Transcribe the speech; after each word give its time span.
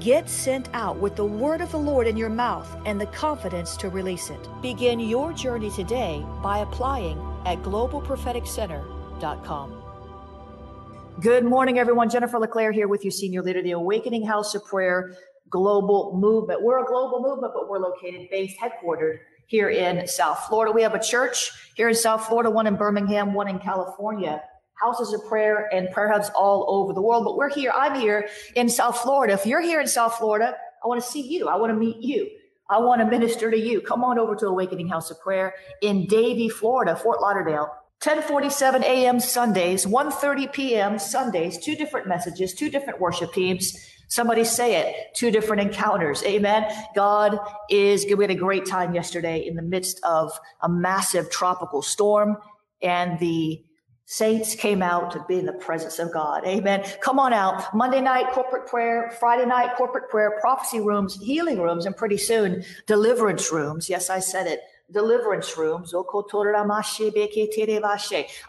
Get 0.00 0.28
sent 0.30 0.68
out 0.74 0.98
with 0.98 1.16
the 1.16 1.24
word 1.24 1.60
of 1.60 1.72
the 1.72 1.78
Lord 1.78 2.06
in 2.06 2.16
your 2.16 2.28
mouth 2.28 2.68
and 2.86 3.00
the 3.00 3.06
confidence 3.06 3.76
to 3.78 3.88
release 3.88 4.30
it. 4.30 4.48
Begin 4.62 5.00
your 5.00 5.32
journey 5.32 5.70
today 5.70 6.24
by 6.40 6.58
applying 6.58 7.18
at 7.44 7.60
globalpropheticcenter.com. 7.62 9.82
Good 11.20 11.44
morning, 11.44 11.80
everyone. 11.80 12.08
Jennifer 12.08 12.38
LeClaire 12.38 12.70
here 12.70 12.86
with 12.86 13.04
you, 13.04 13.10
Senior 13.10 13.42
Leader 13.42 13.58
of 13.58 13.64
the 13.64 13.72
Awakening 13.72 14.24
House 14.24 14.54
of 14.54 14.64
Prayer 14.64 15.16
Global 15.50 16.16
Movement. 16.16 16.62
We're 16.62 16.84
a 16.84 16.86
global 16.86 17.20
movement, 17.20 17.52
but 17.52 17.68
we're 17.68 17.80
located, 17.80 18.28
based, 18.30 18.56
headquartered 18.56 19.18
here 19.46 19.70
in 19.70 20.06
South 20.06 20.38
Florida. 20.48 20.70
We 20.70 20.82
have 20.82 20.94
a 20.94 21.02
church 21.02 21.50
here 21.74 21.88
in 21.88 21.96
South 21.96 22.26
Florida, 22.26 22.50
one 22.50 22.68
in 22.68 22.76
Birmingham, 22.76 23.34
one 23.34 23.48
in 23.48 23.58
California 23.58 24.44
houses 24.80 25.12
of 25.12 25.24
prayer 25.26 25.68
and 25.72 25.90
prayer 25.90 26.10
hubs 26.10 26.30
all 26.34 26.66
over 26.68 26.92
the 26.92 27.02
world. 27.02 27.24
But 27.24 27.36
we're 27.36 27.50
here. 27.50 27.72
I'm 27.74 27.98
here 27.98 28.28
in 28.54 28.68
South 28.68 28.98
Florida. 28.98 29.34
If 29.34 29.46
you're 29.46 29.60
here 29.60 29.80
in 29.80 29.86
South 29.86 30.14
Florida, 30.14 30.56
I 30.82 30.86
want 30.86 31.02
to 31.02 31.08
see 31.08 31.22
you. 31.22 31.48
I 31.48 31.56
want 31.56 31.72
to 31.72 31.78
meet 31.78 32.00
you. 32.00 32.28
I 32.70 32.78
want 32.78 33.00
to 33.00 33.06
minister 33.06 33.50
to 33.50 33.58
you. 33.58 33.80
Come 33.80 34.04
on 34.04 34.18
over 34.18 34.36
to 34.36 34.46
Awakening 34.46 34.88
House 34.88 35.10
of 35.10 35.20
Prayer 35.20 35.54
in 35.80 36.06
Davie, 36.06 36.48
Florida, 36.48 36.94
Fort 36.96 37.20
Lauderdale. 37.20 37.70
1047 38.04 38.84
a.m. 38.84 39.18
Sundays, 39.18 39.84
1.30 39.84 40.52
p.m. 40.52 40.98
Sundays, 41.00 41.58
two 41.58 41.74
different 41.74 42.06
messages, 42.06 42.54
two 42.54 42.70
different 42.70 43.00
worship 43.00 43.32
teams. 43.32 43.76
Somebody 44.06 44.44
say 44.44 44.76
it, 44.76 45.16
two 45.16 45.32
different 45.32 45.62
encounters. 45.62 46.22
Amen. 46.22 46.64
God 46.94 47.38
is 47.68 48.04
good. 48.04 48.16
We 48.16 48.24
had 48.24 48.30
a 48.30 48.36
great 48.36 48.66
time 48.66 48.94
yesterday 48.94 49.44
in 49.44 49.56
the 49.56 49.62
midst 49.62 50.00
of 50.04 50.30
a 50.62 50.68
massive 50.68 51.28
tropical 51.28 51.82
storm 51.82 52.36
and 52.80 53.18
the 53.18 53.64
Saints 54.10 54.54
came 54.54 54.80
out 54.80 55.10
to 55.10 55.22
be 55.28 55.38
in 55.38 55.44
the 55.44 55.52
presence 55.52 55.98
of 55.98 56.10
God. 56.10 56.42
Amen. 56.46 56.82
Come 57.02 57.18
on 57.18 57.34
out. 57.34 57.74
Monday 57.74 58.00
night, 58.00 58.32
corporate 58.32 58.66
prayer. 58.66 59.14
Friday 59.20 59.44
night, 59.44 59.76
corporate 59.76 60.08
prayer, 60.08 60.38
prophecy 60.40 60.80
rooms, 60.80 61.20
healing 61.20 61.60
rooms, 61.60 61.84
and 61.84 61.94
pretty 61.94 62.16
soon, 62.16 62.64
deliverance 62.86 63.52
rooms. 63.52 63.90
Yes, 63.90 64.08
I 64.08 64.20
said 64.20 64.46
it. 64.46 64.62
Deliverance 64.90 65.58
rooms. 65.58 65.92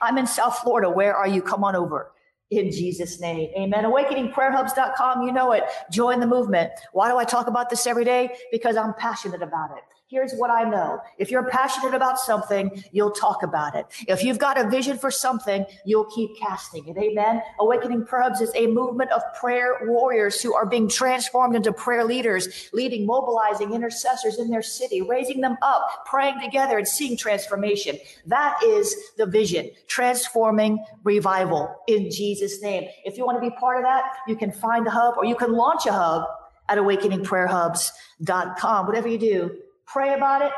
I'm 0.01 0.17
in 0.17 0.27
South 0.27 0.59
Florida. 0.59 0.89
Where 0.89 1.13
are 1.13 1.27
you? 1.27 1.41
Come 1.41 1.65
on 1.65 1.75
over 1.75 2.13
in 2.51 2.71
Jesus' 2.71 3.19
name. 3.19 3.51
Amen. 3.57 3.83
AwakeningPrayerHubs.com. 3.83 5.23
You 5.23 5.33
know 5.33 5.51
it. 5.51 5.65
Join 5.91 6.21
the 6.21 6.27
movement. 6.27 6.71
Why 6.93 7.09
do 7.09 7.17
I 7.17 7.25
talk 7.25 7.47
about 7.47 7.69
this 7.69 7.85
every 7.85 8.05
day? 8.05 8.33
Because 8.49 8.77
I'm 8.77 8.93
passionate 8.93 9.41
about 9.41 9.71
it. 9.77 9.83
Here's 10.09 10.33
what 10.33 10.49
I 10.49 10.63
know. 10.63 10.99
If 11.19 11.29
you're 11.29 11.47
passionate 11.51 11.93
about 11.93 12.17
something, 12.17 12.83
you'll 12.91 13.11
talk 13.11 13.43
about 13.43 13.75
it. 13.75 13.85
If 14.07 14.23
you've 14.23 14.39
got 14.39 14.59
a 14.59 14.67
vision 14.67 14.97
for 14.97 15.11
something, 15.11 15.67
you'll 15.85 16.09
keep 16.09 16.35
casting 16.35 16.87
it. 16.87 16.97
Amen. 16.97 17.43
Awakening 17.59 18.07
Prayer 18.07 18.23
Hubs 18.23 18.41
is 18.41 18.51
a 18.55 18.65
movement 18.65 19.11
of 19.11 19.21
prayer 19.39 19.77
warriors 19.83 20.41
who 20.41 20.55
are 20.55 20.65
being 20.65 20.89
transformed 20.89 21.55
into 21.55 21.71
prayer 21.71 22.03
leaders, 22.03 22.71
leading, 22.73 23.05
mobilizing 23.05 23.71
intercessors 23.71 24.39
in 24.39 24.49
their 24.49 24.63
city, 24.63 25.03
raising 25.03 25.41
them 25.41 25.57
up, 25.61 25.87
praying 26.07 26.41
together 26.41 26.79
and 26.79 26.87
seeing 26.87 27.15
transformation. 27.15 27.99
That 28.25 28.59
is 28.65 28.95
the 29.17 29.27
vision, 29.27 29.69
transforming 29.85 30.83
revival 31.03 31.83
in 31.87 32.09
Jesus' 32.09 32.63
name. 32.63 32.89
If 33.05 33.15
you 33.15 33.27
want 33.27 33.39
to 33.39 33.47
be 33.47 33.55
part 33.57 33.77
of 33.77 33.83
that, 33.83 34.05
you 34.27 34.35
can 34.35 34.51
find 34.51 34.87
a 34.87 34.89
hub 34.89 35.17
or 35.17 35.25
you 35.25 35.35
can 35.35 35.53
launch 35.53 35.85
a 35.85 35.93
hub 35.93 36.23
at 36.67 36.79
awakeningprayerhubs.com. 36.79 38.87
Whatever 38.87 39.07
you 39.07 39.19
do, 39.19 39.55
Pray 39.91 40.13
about 40.13 40.41
it. 40.43 40.51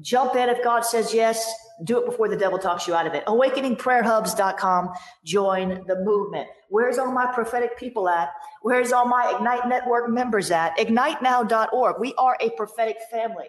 Jump 0.00 0.36
in 0.36 0.48
if 0.48 0.62
God 0.62 0.80
says 0.80 1.12
yes. 1.14 1.52
Do 1.84 1.98
it 1.98 2.06
before 2.06 2.28
the 2.28 2.36
devil 2.36 2.58
talks 2.58 2.86
you 2.86 2.94
out 2.94 3.06
of 3.06 3.14
it. 3.14 3.24
AwakeningPrayerHubs.com. 3.26 4.90
Join 5.24 5.84
the 5.86 5.96
movement. 5.96 6.48
Where's 6.68 6.98
all 6.98 7.12
my 7.12 7.26
prophetic 7.32 7.78
people 7.78 8.08
at? 8.08 8.30
Where's 8.62 8.92
all 8.92 9.06
my 9.06 9.34
Ignite 9.34 9.68
Network 9.68 10.10
members 10.10 10.50
at? 10.50 10.76
IgniteNow.org. 10.78 11.96
We 12.00 12.14
are 12.16 12.36
a 12.40 12.50
prophetic 12.50 12.96
family. 13.10 13.46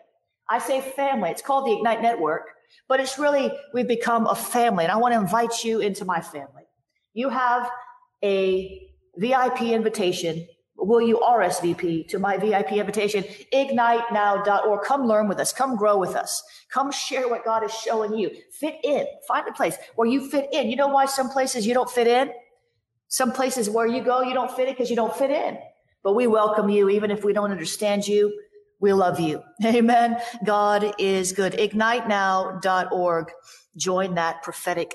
I 0.49 0.59
say 0.59 0.81
family. 0.81 1.29
It's 1.29 1.41
called 1.41 1.67
the 1.67 1.73
Ignite 1.73 2.01
Network, 2.01 2.43
but 2.87 2.99
it's 2.99 3.19
really, 3.19 3.51
we've 3.73 3.87
become 3.87 4.27
a 4.27 4.35
family. 4.35 4.85
And 4.85 4.91
I 4.91 4.97
want 4.97 5.13
to 5.13 5.19
invite 5.19 5.63
you 5.63 5.79
into 5.79 6.05
my 6.05 6.21
family. 6.21 6.63
You 7.13 7.29
have 7.29 7.69
a 8.23 8.81
VIP 9.17 9.61
invitation 9.63 10.47
will 10.77 11.01
you 11.01 11.17
RSVP 11.17 12.07
to 12.09 12.19
my 12.19 12.37
VIP 12.37 12.73
invitation, 12.73 13.23
ignitenow.org. 13.53 14.83
Come 14.83 15.07
learn 15.07 15.27
with 15.27 15.39
us. 15.39 15.51
Come 15.51 15.75
grow 15.75 15.97
with 15.97 16.15
us. 16.15 16.43
Come 16.69 16.91
share 16.91 17.27
what 17.27 17.43
God 17.43 17.63
is 17.63 17.73
showing 17.73 18.15
you. 18.15 18.31
Fit 18.51 18.75
in. 18.83 19.05
Find 19.27 19.47
a 19.47 19.51
place 19.51 19.75
where 19.95 20.07
you 20.07 20.29
fit 20.29 20.49
in. 20.53 20.69
You 20.69 20.75
know 20.75 20.87
why 20.87 21.05
some 21.05 21.29
places 21.29 21.65
you 21.65 21.73
don't 21.73 21.89
fit 21.89 22.07
in? 22.07 22.31
Some 23.07 23.31
places 23.31 23.69
where 23.69 23.87
you 23.87 24.03
go, 24.03 24.21
you 24.21 24.33
don't 24.33 24.51
fit 24.51 24.67
in 24.67 24.73
because 24.73 24.89
you 24.89 24.95
don't 24.95 25.15
fit 25.15 25.31
in. 25.31 25.57
But 26.03 26.13
we 26.13 26.27
welcome 26.27 26.69
you, 26.69 26.89
even 26.89 27.11
if 27.11 27.23
we 27.23 27.33
don't 27.33 27.51
understand 27.51 28.07
you. 28.07 28.33
We 28.79 28.93
love 28.93 29.19
you. 29.19 29.41
Amen. 29.65 30.17
God 30.45 30.93
is 30.99 31.31
good. 31.31 31.53
Ignitenow.org. 31.53 33.31
Join 33.75 34.15
that 34.15 34.43
prophetic 34.43 34.93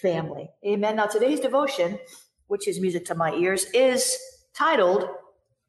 family. 0.00 0.48
Amen. 0.66 0.96
Now, 0.96 1.06
today's 1.06 1.40
devotion, 1.40 1.98
which 2.46 2.66
is 2.66 2.80
music 2.80 3.04
to 3.06 3.14
my 3.14 3.34
ears, 3.34 3.66
is 3.74 4.16
titled 4.56 5.08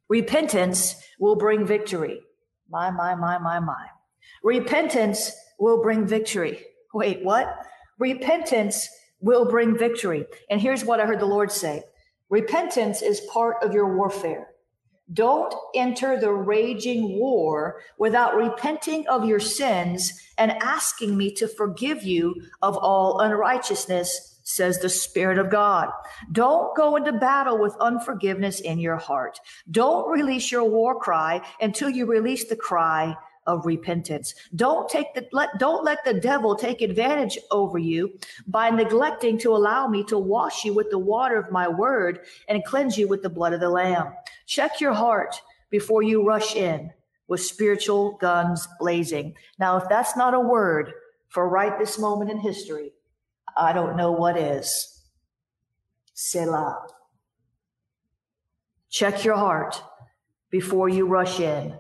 Repentance 0.10 0.96
Will 1.20 1.36
Bring 1.36 1.66
Victory. 1.66 2.22
My, 2.70 2.92
my, 2.92 3.16
my, 3.16 3.38
my, 3.38 3.60
my. 3.60 3.88
Repentance 4.44 5.32
will 5.60 5.82
bring 5.82 6.06
victory. 6.06 6.64
Wait, 6.94 7.24
what? 7.24 7.48
Repentance 8.00 8.88
will 9.20 9.50
bring 9.50 9.78
victory. 9.78 10.26
And 10.50 10.62
here's 10.62 10.84
what 10.86 11.00
I 11.00 11.06
heard 11.06 11.20
the 11.20 11.26
Lord 11.26 11.52
say 11.52 11.84
Repentance 12.30 13.02
is 13.02 13.22
part 13.32 13.58
of 13.64 13.74
your 13.74 13.96
warfare. 13.96 14.48
Don't 15.14 15.54
enter 15.76 16.20
the 16.20 16.34
raging 16.34 17.20
war 17.20 17.82
without 18.00 18.36
repenting 18.36 19.08
of 19.08 19.26
your 19.26 19.40
sins 19.40 20.12
and 20.38 20.52
asking 20.52 21.16
me 21.16 21.32
to 21.36 21.48
forgive 21.48 22.04
you 22.04 22.36
of 22.62 22.76
all 22.76 23.20
unrighteousness 23.20 24.35
says 24.46 24.80
the 24.80 24.90
Spirit 24.90 25.38
of 25.38 25.50
God. 25.50 25.90
Don't 26.32 26.76
go 26.78 26.96
into 26.96 27.12
battle 27.12 27.58
with 27.58 27.76
unforgiveness 27.82 28.60
in 28.62 28.80
your 28.80 28.96
heart. 28.96 29.40
Don't 29.70 30.10
release 30.10 30.52
your 30.52 30.64
war 30.64 30.98
cry 30.98 31.42
until 31.60 31.90
you 31.90 32.06
release 32.06 32.46
the 32.46 32.56
cry 32.56 33.18
of 33.48 33.66
repentance. 33.66 34.34
Don't 34.56 34.88
take 34.88 35.14
the 35.14 35.28
let 35.32 35.50
don't 35.60 35.84
let 35.84 36.04
the 36.06 36.14
devil 36.14 36.56
take 36.56 36.82
advantage 36.82 37.38
over 37.52 37.78
you 37.78 38.18
by 38.48 38.70
neglecting 38.70 39.38
to 39.40 39.56
allow 39.56 39.88
me 39.88 40.04
to 40.06 40.18
wash 40.18 40.64
you 40.64 40.74
with 40.74 40.90
the 40.90 41.00
water 41.00 41.38
of 41.38 41.52
my 41.52 41.68
word 41.68 42.20
and 42.48 42.64
cleanse 42.66 42.98
you 42.98 43.08
with 43.08 43.22
the 43.22 43.30
blood 43.30 43.54
of 43.54 43.60
the 43.60 43.70
lamb. 43.70 44.14
Check 44.46 44.80
your 44.80 44.94
heart 44.94 45.42
before 45.70 46.04
you 46.04 46.26
rush 46.26 46.56
in 46.56 46.92
with 47.28 47.42
spiritual 47.42 48.18
guns 48.18 48.68
blazing. 48.80 49.36
Now, 49.60 49.78
if 49.78 49.90
that's 49.90 50.16
not 50.16 50.34
a 50.34 50.40
word 50.40 50.94
for 51.30 51.50
right 51.50 51.78
this 51.78 51.98
moment 51.98 52.32
in 52.32 52.38
history, 52.38 52.94
I 53.58 53.74
don't 53.74 53.98
know 53.98 54.12
what 54.12 54.38
is. 54.38 55.04
Selah. 56.14 56.88
Check 58.90 59.24
your 59.24 59.36
heart 59.36 59.82
before 60.50 60.88
you 60.90 61.06
rush 61.06 61.40
in 61.40 61.78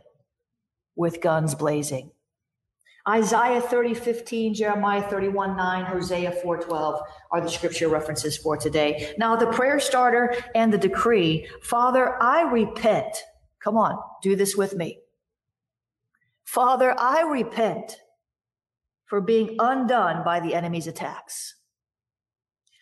with 0.95 1.21
guns 1.21 1.55
blazing. 1.55 2.11
Isaiah 3.07 3.61
30, 3.61 3.93
15, 3.93 4.53
Jeremiah 4.55 5.01
31, 5.03 5.55
9, 5.55 5.85
Hosea 5.85 6.31
4, 6.31 6.57
12 6.57 7.01
are 7.31 7.41
the 7.41 7.49
scripture 7.49 7.87
references 7.87 8.35
for 8.35 8.57
today. 8.57 9.13
Now, 9.19 9.35
the 9.35 9.47
prayer 9.47 9.79
starter 9.79 10.35
and 10.55 10.73
the 10.73 10.77
decree 10.77 11.47
Father, 11.61 12.21
I 12.21 12.41
repent. 12.41 13.15
Come 13.59 13.77
on, 13.77 13.97
do 14.23 14.35
this 14.35 14.55
with 14.55 14.75
me. 14.75 14.99
Father, 16.45 16.95
I 16.97 17.21
repent 17.21 17.97
for 19.05 19.21
being 19.21 19.55
undone 19.59 20.23
by 20.23 20.39
the 20.39 20.55
enemy's 20.55 20.87
attacks. 20.87 21.54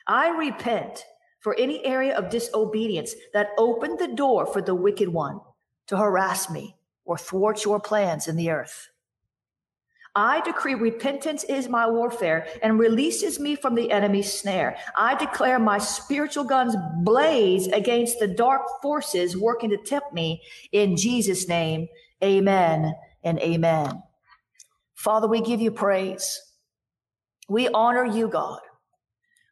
I 0.07 0.29
repent 0.29 1.05
for 1.39 1.55
any 1.55 1.85
area 1.85 2.17
of 2.17 2.29
disobedience 2.29 3.15
that 3.33 3.49
opened 3.57 3.99
the 3.99 4.07
door 4.07 4.45
for 4.45 4.61
the 4.61 4.75
wicked 4.75 5.09
one 5.09 5.41
to 5.87 5.97
harass 5.97 6.49
me 6.49 6.75
or 7.05 7.17
thwart 7.17 7.65
your 7.65 7.79
plans 7.79 8.27
in 8.27 8.35
the 8.35 8.49
earth. 8.49 8.89
I 10.15 10.41
decree 10.41 10.75
repentance 10.75 11.43
is 11.43 11.67
my 11.67 11.89
warfare 11.89 12.47
and 12.61 12.77
releases 12.77 13.39
me 13.39 13.55
from 13.55 13.73
the 13.73 13.91
enemy's 13.91 14.31
snare. 14.31 14.77
I 14.95 15.15
declare 15.15 15.57
my 15.57 15.79
spiritual 15.79 16.43
guns 16.43 16.75
blaze 17.01 17.65
against 17.67 18.19
the 18.19 18.27
dark 18.27 18.61
forces 18.81 19.35
working 19.35 19.71
to 19.71 19.77
tempt 19.77 20.13
me 20.13 20.43
in 20.71 20.95
Jesus' 20.97 21.47
name. 21.47 21.87
Amen 22.23 22.93
and 23.23 23.39
amen. 23.39 24.03
Father, 24.93 25.27
we 25.27 25.41
give 25.41 25.61
you 25.61 25.71
praise. 25.71 26.39
We 27.49 27.67
honor 27.69 28.05
you, 28.05 28.27
God. 28.27 28.59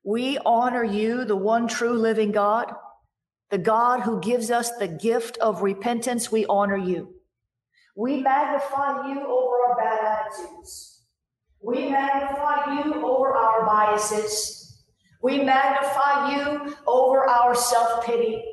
We 0.03 0.39
honor 0.45 0.83
you, 0.83 1.25
the 1.25 1.35
one 1.35 1.67
true 1.67 1.93
living 1.93 2.31
God, 2.31 2.73
the 3.51 3.57
God 3.57 4.01
who 4.01 4.19
gives 4.19 4.49
us 4.49 4.71
the 4.77 4.87
gift 4.87 5.37
of 5.37 5.61
repentance. 5.61 6.31
We 6.31 6.45
honor 6.45 6.77
you. 6.77 7.15
We 7.95 8.21
magnify 8.21 9.09
you 9.09 9.19
over 9.21 9.55
our 9.67 9.77
bad 9.77 10.25
attitudes. 10.25 11.03
We 11.61 11.89
magnify 11.89 12.81
you 12.83 13.05
over 13.05 13.35
our 13.35 13.65
biases. 13.65 14.83
We 15.21 15.43
magnify 15.43 16.35
you 16.35 16.75
over 16.87 17.29
our 17.29 17.53
self 17.53 18.03
pity. 18.03 18.43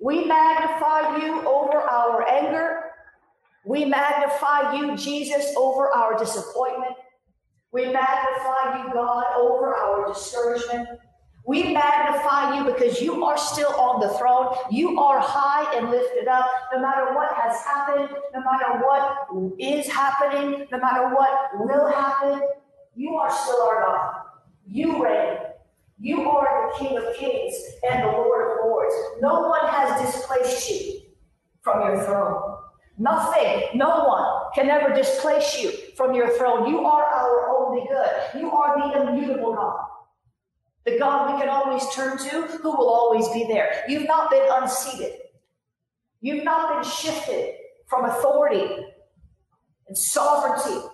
We 0.00 0.24
magnify 0.24 1.16
you 1.24 1.40
over 1.48 1.78
our 1.78 2.28
anger. 2.28 2.82
We 3.64 3.84
magnify 3.84 4.76
you, 4.76 4.96
Jesus, 4.96 5.52
over 5.56 5.90
our 5.90 6.16
disappointment. 6.16 6.92
We 7.72 7.86
magnify 7.92 8.78
you, 8.78 8.92
God, 8.92 9.24
over 9.36 9.74
our 9.74 10.08
discouragement. 10.08 10.88
We 11.46 11.72
magnify 11.72 12.56
you 12.56 12.64
because 12.64 13.00
you 13.00 13.24
are 13.24 13.38
still 13.38 13.72
on 13.74 14.00
the 14.00 14.08
throne. 14.18 14.54
You 14.70 14.98
are 14.98 15.20
high 15.20 15.76
and 15.76 15.90
lifted 15.90 16.26
up. 16.26 16.50
No 16.72 16.80
matter 16.80 17.14
what 17.14 17.32
has 17.34 17.60
happened, 17.60 18.08
no 18.34 18.40
matter 18.40 18.84
what 18.84 19.28
is 19.60 19.86
happening, 19.86 20.66
no 20.72 20.78
matter 20.78 21.14
what 21.14 21.50
will 21.54 21.86
happen, 21.86 22.40
you 22.96 23.14
are 23.14 23.30
still 23.30 23.62
our 23.62 23.82
God. 23.82 24.14
You 24.66 25.04
reign. 25.04 25.38
You 25.98 26.28
are 26.28 26.68
the 26.68 26.78
King 26.78 26.98
of 26.98 27.14
Kings 27.14 27.54
and 27.88 28.02
the 28.02 28.08
Lord 28.08 28.50
of 28.50 28.64
Lords. 28.64 28.94
No 29.20 29.48
one 29.48 29.66
has 29.68 30.00
displaced 30.00 30.68
you 30.68 31.00
from 31.62 31.80
your 31.80 32.04
throne. 32.04 32.56
Nothing, 32.98 33.62
no 33.74 34.04
one 34.04 34.52
can 34.54 34.68
ever 34.68 34.94
displace 34.94 35.62
you 35.62 35.70
from 35.96 36.14
your 36.14 36.36
throne. 36.36 36.68
You 36.68 36.86
are 36.86 37.05
good. 37.88 38.40
You 38.40 38.50
are 38.50 38.78
the 38.78 39.08
immutable 39.08 39.54
God 39.54 39.86
the 40.86 40.98
God 40.98 41.34
we 41.34 41.40
can 41.40 41.48
always 41.48 41.82
turn 41.92 42.16
to, 42.16 42.42
who 42.42 42.70
will 42.70 42.88
always 42.88 43.28
be 43.30 43.44
there. 43.48 43.84
You've 43.88 44.06
not 44.06 44.30
been 44.30 44.46
unseated. 44.48 45.14
You've 46.20 46.44
not 46.44 46.74
been 46.74 46.90
shifted 46.90 47.54
from 47.88 48.04
authority 48.04 48.86
and 49.88 49.98
sovereignty 49.98 50.86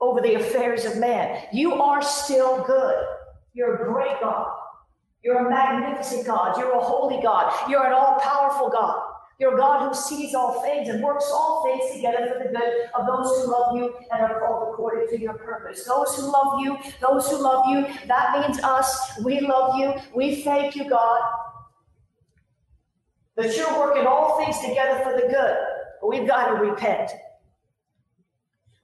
over 0.00 0.20
the 0.20 0.34
affairs 0.34 0.84
of 0.84 0.98
man. 0.98 1.46
You 1.52 1.72
are 1.74 2.02
still 2.02 2.62
good. 2.64 3.02
You're 3.54 3.82
a 3.82 3.92
great 3.92 4.20
God. 4.20 4.46
You're 5.22 5.46
a 5.46 5.50
magnificent 5.50 6.26
God. 6.26 6.58
You're 6.58 6.76
a 6.76 6.80
holy 6.80 7.22
God. 7.22 7.70
You're 7.70 7.86
an 7.86 7.94
all 7.94 8.20
powerful 8.20 8.68
God. 8.68 9.03
You're 9.40 9.56
God 9.56 9.88
who 9.88 9.94
sees 9.94 10.34
all 10.34 10.62
things 10.62 10.88
and 10.88 11.02
works 11.02 11.28
all 11.32 11.64
things 11.64 11.94
together 11.94 12.32
for 12.32 12.38
the 12.38 12.56
good 12.56 12.88
of 12.94 13.06
those 13.06 13.26
who 13.36 13.50
love 13.50 13.76
you 13.76 13.94
and 14.12 14.22
are 14.22 14.38
called 14.40 14.72
according 14.72 15.08
to 15.08 15.20
your 15.20 15.34
purpose. 15.34 15.84
Those 15.84 16.16
who 16.16 16.30
love 16.30 16.60
you, 16.60 16.78
those 17.00 17.28
who 17.28 17.42
love 17.42 17.66
you, 17.68 17.86
that 18.06 18.40
means 18.40 18.62
us. 18.62 19.18
We 19.24 19.40
love 19.40 19.76
you. 19.76 19.92
We 20.14 20.42
thank 20.42 20.76
you, 20.76 20.88
God, 20.88 21.20
that 23.36 23.56
you're 23.56 23.76
working 23.78 24.06
all 24.06 24.38
things 24.38 24.60
together 24.60 25.00
for 25.02 25.20
the 25.20 25.26
good. 25.26 25.56
But 26.00 26.08
we've 26.08 26.28
got 26.28 26.48
to 26.48 26.54
repent. 26.54 27.10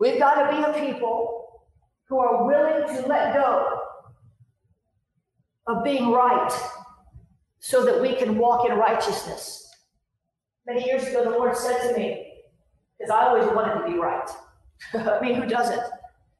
We've 0.01 0.19
got 0.19 0.51
to 0.51 0.57
be 0.57 0.63
a 0.63 0.85
people 0.85 1.67
who 2.09 2.19
are 2.19 2.45
willing 2.45 2.89
to 2.97 3.07
let 3.07 3.35
go 3.35 3.79
of 5.69 5.85
being 5.85 6.11
right 6.11 6.51
so 7.61 7.85
that 7.85 8.01
we 8.01 8.17
can 8.17 8.37
walk 8.37 8.69
in 8.69 8.77
righteousness. 8.77 9.70
Many 10.67 10.85
years 10.85 11.05
ago, 11.05 11.25
the 11.25 11.31
Lord 11.31 11.57
said 11.57 11.89
to 11.89 11.99
me, 11.99 12.31
because 12.99 13.11
I 13.11 13.27
always 13.27 13.47
wanted 13.55 13.81
to 13.81 13.93
be 13.93 13.99
right. 13.99 14.29
I 14.95 15.21
mean, 15.21 15.35
who 15.35 15.47
doesn't? 15.47 15.81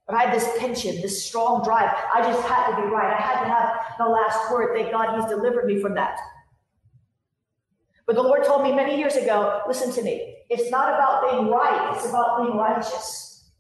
But 0.07 0.17
I 0.17 0.25
had 0.25 0.35
this 0.35 0.49
pension, 0.59 1.01
this 1.01 1.25
strong 1.25 1.63
drive. 1.65 1.95
I 2.15 2.21
just 2.23 2.47
had 2.47 2.71
to 2.71 2.77
be 2.77 2.89
right. 2.89 3.13
I 3.13 3.21
had 3.21 3.45
to 3.45 3.49
have 3.49 3.97
the 3.99 4.07
last 4.07 4.51
word. 4.51 4.77
Thank 4.77 4.91
God 4.91 5.17
He's 5.17 5.31
delivered 5.31 5.67
me 5.67 5.81
from 5.81 5.95
that. 5.95 6.19
But 8.07 8.17
the 8.17 8.23
Lord 8.23 8.45
told 8.45 8.63
me 8.65 8.73
many 8.73 8.99
years 8.99 9.15
ago 9.15 9.63
listen 9.69 9.93
to 9.93 10.03
me. 10.03 10.37
It's 10.49 10.69
not 10.69 10.93
about 10.93 11.31
being 11.31 11.49
right, 11.49 11.95
it's 11.95 12.09
about 12.09 12.43
being 12.43 12.57
righteous. 12.57 13.51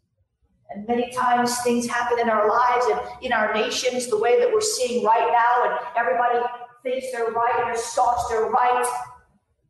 And 0.71 0.87
many 0.89 1.13
times 1.13 1.56
things 1.63 1.87
happen 1.87 2.19
in 2.19 2.29
our 2.29 2.49
lives 2.49 2.87
and 2.87 3.01
in 3.23 3.33
our 3.33 3.55
nations 3.55 4.09
the 4.09 4.19
way 4.19 4.41
that 4.41 4.53
we're 4.53 4.61
seeing 4.61 5.05
right 5.05 5.31
now, 5.33 5.71
and 5.71 5.79
everybody 5.97 6.41
thinks 6.83 7.13
they're 7.13 7.31
right, 7.31 7.55
and 7.59 7.69
they're 7.69 7.77
staunch, 7.77 8.19
they're 8.29 8.51
right 8.51 8.85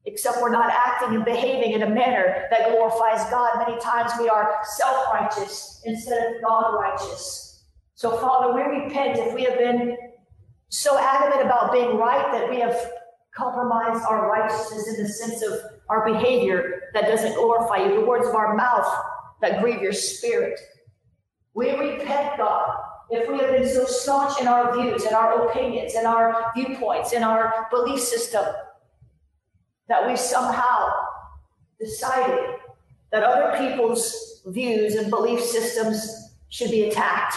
except 0.07 0.41
we're 0.41 0.51
not 0.51 0.71
acting 0.71 1.15
and 1.15 1.25
behaving 1.25 1.73
in 1.73 1.83
a 1.83 1.91
manner 1.91 2.47
that 2.51 2.71
glorifies 2.71 3.29
God. 3.31 3.65
Many 3.67 3.81
times 3.81 4.13
we 4.19 4.29
are 4.29 4.59
self 4.77 5.13
righteous 5.13 5.83
instead 5.85 6.35
of 6.35 6.43
God 6.43 6.75
righteous. 6.79 7.65
So, 7.95 8.17
Father, 8.19 8.55
we 8.55 8.63
repent 8.63 9.19
if 9.19 9.35
we 9.35 9.45
have 9.45 9.59
been 9.59 9.97
so 10.69 10.99
adamant 10.99 11.45
about 11.45 11.73
being 11.73 11.97
right 11.97 12.33
that 12.33 12.49
we 12.49 12.61
have 12.61 12.77
compromised 13.35 14.05
our 14.09 14.31
righteousness 14.31 14.89
in 14.89 15.03
the 15.03 15.09
sense 15.09 15.43
of 15.43 15.61
our 15.89 16.11
behavior 16.11 16.83
that 16.95 17.03
doesn't 17.03 17.35
glorify 17.35 17.77
you, 17.85 18.01
the 18.01 18.07
words 18.07 18.27
of 18.27 18.35
our 18.35 18.55
mouth 18.57 18.87
that 19.43 19.61
grieve 19.61 19.83
your 19.83 19.93
spirit. 19.93 20.59
We 21.55 21.73
repent, 21.73 22.39
God, 22.39 22.71
if 23.11 23.29
we 23.29 23.39
have 23.39 23.51
been 23.51 23.69
so 23.69 23.85
staunch 23.85 24.41
in 24.41 24.47
our 24.47 24.73
views 24.77 25.05
and 25.05 25.15
our 25.15 25.49
opinions 25.49 25.95
and 25.95 26.07
our 26.07 26.53
viewpoints 26.55 27.13
and 27.13 27.25
our 27.25 27.67
belief 27.71 28.01
system 28.01 28.45
that 29.91 30.09
we 30.09 30.17
somehow 30.17 30.89
decided 31.81 32.55
that 33.11 33.25
other 33.25 33.59
people's 33.59 34.41
views 34.47 34.95
and 34.95 35.11
belief 35.11 35.41
systems 35.41 36.37
should 36.49 36.71
be 36.71 36.85
attacked, 36.85 37.35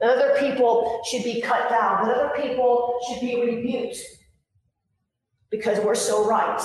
that 0.00 0.08
other 0.08 0.34
people 0.40 1.02
should 1.08 1.22
be 1.22 1.42
cut 1.42 1.68
down, 1.68 2.08
that 2.08 2.16
other 2.16 2.42
people 2.42 2.98
should 3.06 3.20
be 3.20 3.38
rebuked 3.38 3.98
because 5.50 5.78
we're 5.84 5.94
so 5.94 6.26
right. 6.26 6.60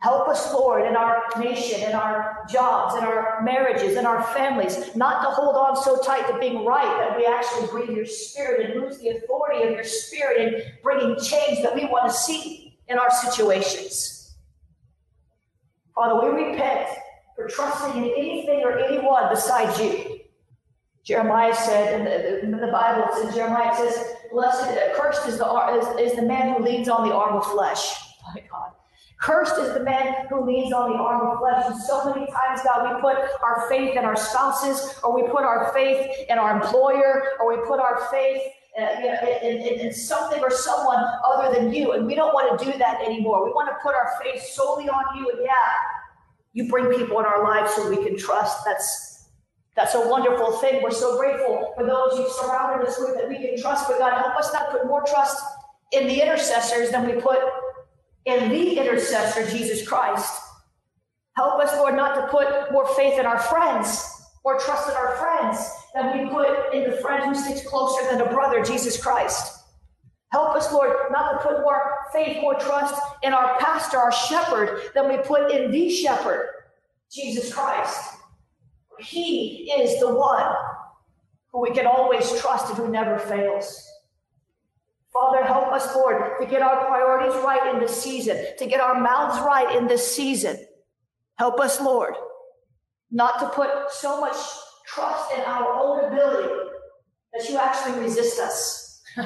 Help 0.00 0.28
us, 0.28 0.52
Lord, 0.52 0.86
in 0.86 0.94
our 0.94 1.22
nation, 1.38 1.88
in 1.88 1.94
our 1.94 2.44
jobs, 2.50 2.96
in 2.96 3.04
our 3.04 3.40
marriages, 3.42 3.96
in 3.96 4.04
our 4.04 4.22
families, 4.34 4.94
not 4.94 5.22
to 5.22 5.30
hold 5.30 5.56
on 5.56 5.74
so 5.82 5.96
tight 6.02 6.26
to 6.26 6.38
being 6.38 6.66
right 6.66 6.98
that 6.98 7.16
we 7.16 7.24
actually 7.24 7.66
grieve 7.68 7.96
your 7.96 8.04
spirit 8.04 8.70
and 8.70 8.82
lose 8.82 8.98
the 8.98 9.08
authority 9.08 9.62
of 9.66 9.70
your 9.70 9.84
spirit 9.84 10.52
in 10.52 10.62
bringing 10.82 11.16
change 11.18 11.62
that 11.62 11.74
we 11.74 11.86
want 11.86 12.04
to 12.04 12.12
see 12.12 12.63
in 12.88 12.98
our 12.98 13.10
situations. 13.10 14.36
Father, 15.94 16.28
we 16.28 16.44
repent 16.44 16.88
for 17.36 17.48
trusting 17.48 18.02
in 18.02 18.10
anything 18.16 18.62
or 18.64 18.78
anyone 18.78 19.28
besides 19.30 19.78
you. 19.80 20.20
Jeremiah 21.04 21.54
said 21.54 22.00
in 22.00 22.04
the, 22.04 22.40
in 22.42 22.50
the 22.50 22.72
Bible, 22.72 23.04
it 23.04 23.22
says, 23.22 23.34
Jeremiah 23.34 23.76
says, 23.76 24.14
Blessed, 24.32 24.70
uh, 24.70 25.00
cursed 25.00 25.28
is 25.28 25.38
the, 25.38 25.46
is, 25.78 26.12
is 26.12 26.16
the 26.16 26.22
man 26.26 26.54
who 26.56 26.64
leans 26.64 26.88
on 26.88 27.06
the 27.06 27.14
arm 27.14 27.36
of 27.36 27.46
flesh. 27.46 27.94
My 28.34 28.40
God. 28.50 28.72
Cursed 29.20 29.58
is 29.58 29.74
the 29.74 29.80
man 29.80 30.26
who 30.28 30.44
leans 30.44 30.72
on 30.72 30.92
the 30.92 30.98
arm 30.98 31.28
of 31.28 31.38
flesh. 31.38 31.64
And 31.66 31.80
so 31.80 32.12
many 32.12 32.26
times, 32.26 32.60
God, 32.64 32.94
we 32.94 33.00
put 33.00 33.16
our 33.42 33.68
faith 33.68 33.96
in 33.96 34.04
our 34.04 34.16
spouses, 34.16 34.98
or 35.04 35.14
we 35.14 35.28
put 35.30 35.44
our 35.44 35.72
faith 35.72 36.26
in 36.28 36.38
our 36.38 36.56
employer, 36.56 37.22
or 37.38 37.56
we 37.56 37.66
put 37.66 37.80
our 37.80 38.08
faith 38.10 38.42
uh, 38.78 39.00
in, 39.44 39.60
in, 39.60 39.80
in, 39.80 39.92
something 39.92 40.42
or 40.42 40.50
someone 40.50 41.04
other 41.24 41.54
than 41.54 41.72
you. 41.72 41.92
And 41.92 42.06
we 42.06 42.14
don't 42.14 42.32
want 42.34 42.58
to 42.58 42.64
do 42.64 42.78
that 42.78 43.02
anymore. 43.02 43.44
We 43.44 43.52
want 43.52 43.68
to 43.68 43.76
put 43.82 43.94
our 43.94 44.12
faith 44.22 44.42
solely 44.42 44.88
on 44.88 45.16
you. 45.16 45.30
And 45.30 45.40
yeah, 45.42 45.50
You 46.52 46.68
bring 46.68 46.86
people 46.98 47.20
in 47.20 47.26
our 47.26 47.44
lives 47.44 47.74
who 47.74 47.90
we 47.90 48.04
can 48.04 48.16
trust. 48.16 48.64
That's 48.64 49.12
that's 49.76 49.94
a 49.94 50.08
wonderful 50.08 50.52
thing. 50.58 50.82
We're 50.82 50.92
so 50.92 51.18
grateful 51.18 51.72
for 51.76 51.84
those 51.84 52.16
you've 52.18 52.30
surrounded 52.30 52.86
us 52.86 52.96
with 52.98 53.16
that 53.16 53.28
we 53.28 53.36
can 53.38 53.60
trust. 53.60 53.88
But 53.88 53.98
God, 53.98 54.16
help 54.16 54.36
us 54.36 54.52
not 54.52 54.70
put 54.70 54.86
more 54.86 55.04
trust 55.04 55.42
in 55.92 56.06
the 56.06 56.22
intercessors 56.22 56.90
than 56.90 57.06
we 57.06 57.20
put 57.20 57.40
in 58.26 58.48
the 58.48 58.78
intercessor, 58.78 59.50
Jesus 59.50 59.86
Christ. 59.86 60.40
Help 61.36 61.60
us, 61.60 61.72
Lord, 61.76 61.96
not 61.96 62.14
to 62.14 62.28
put 62.28 62.72
more 62.72 62.86
faith 62.94 63.18
in 63.18 63.26
our 63.26 63.40
friends, 63.40 64.13
more 64.44 64.58
trust 64.58 64.88
in 64.88 64.94
our 64.94 65.16
friends 65.16 65.70
than 65.94 66.18
we 66.18 66.30
put 66.30 66.74
in 66.74 66.90
the 66.90 66.96
friend 66.98 67.24
who 67.24 67.34
sticks 67.34 67.66
closer 67.66 68.08
than 68.10 68.20
a 68.20 68.30
brother, 68.30 68.62
Jesus 68.62 69.02
Christ. 69.02 69.60
Help 70.32 70.56
us, 70.56 70.72
Lord, 70.72 70.90
not 71.10 71.32
to 71.32 71.48
put 71.48 71.60
more 71.60 71.96
faith, 72.12 72.40
more 72.42 72.54
trust 72.56 73.00
in 73.22 73.32
our 73.32 73.58
pastor, 73.58 73.98
our 73.98 74.12
shepherd, 74.12 74.90
than 74.94 75.08
we 75.08 75.16
put 75.18 75.50
in 75.50 75.70
the 75.70 75.88
shepherd, 75.88 76.50
Jesus 77.10 77.54
Christ. 77.54 78.10
He 78.98 79.72
is 79.78 80.00
the 80.00 80.12
one 80.12 80.54
who 81.52 81.60
we 81.60 81.70
can 81.70 81.86
always 81.86 82.40
trust 82.40 82.68
and 82.68 82.76
who 82.76 82.88
never 82.88 83.18
fails. 83.18 83.88
Father, 85.12 85.44
help 85.44 85.68
us, 85.68 85.94
Lord, 85.94 86.32
to 86.40 86.46
get 86.46 86.60
our 86.60 86.84
priorities 86.86 87.40
right 87.44 87.72
in 87.72 87.80
this 87.80 88.02
season, 88.02 88.44
to 88.58 88.66
get 88.66 88.80
our 88.80 89.00
mouths 89.00 89.38
right 89.38 89.76
in 89.76 89.86
this 89.86 90.14
season. 90.14 90.58
Help 91.36 91.60
us, 91.60 91.80
Lord, 91.80 92.14
not 93.10 93.38
to 93.40 93.48
put 93.48 93.70
so 93.90 94.20
much 94.20 94.36
trust 94.86 95.32
in 95.34 95.40
our 95.42 95.72
own 95.72 96.04
ability 96.04 96.52
that 97.32 97.48
you 97.48 97.58
actually 97.58 98.00
resist 98.00 98.40
us. 98.40 99.02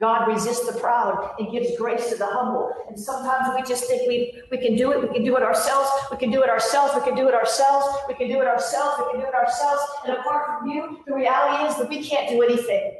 God 0.00 0.28
resists 0.28 0.66
the 0.66 0.80
proud 0.80 1.34
and 1.38 1.52
gives 1.52 1.76
grace 1.76 2.08
to 2.08 2.16
the 2.16 2.24
humble. 2.24 2.72
And 2.88 2.98
sometimes 2.98 3.54
we 3.54 3.62
just 3.68 3.84
think 3.84 4.08
we, 4.08 4.32
we 4.50 4.56
can 4.56 4.74
do 4.74 4.92
it. 4.92 5.02
We 5.02 5.14
can 5.14 5.24
do 5.24 5.36
it 5.36 5.42
ourselves. 5.42 5.90
We 6.10 6.16
can 6.16 6.30
do 6.30 6.42
it 6.42 6.48
ourselves. 6.48 6.94
We 6.94 7.02
can 7.02 7.14
do 7.14 7.28
it 7.28 7.34
ourselves. 7.34 7.86
We 8.08 8.14
can 8.14 8.28
do 8.28 8.40
it 8.40 8.46
ourselves. 8.46 8.96
We 8.98 9.12
can 9.12 9.20
do 9.20 9.26
it 9.26 9.34
ourselves. 9.34 9.82
And 10.06 10.16
apart 10.16 10.58
from 10.58 10.70
you, 10.70 11.00
the 11.06 11.14
reality 11.14 11.64
is 11.64 11.76
that 11.76 11.90
we 11.90 12.02
can't 12.02 12.30
do 12.30 12.42
anything. 12.42 12.98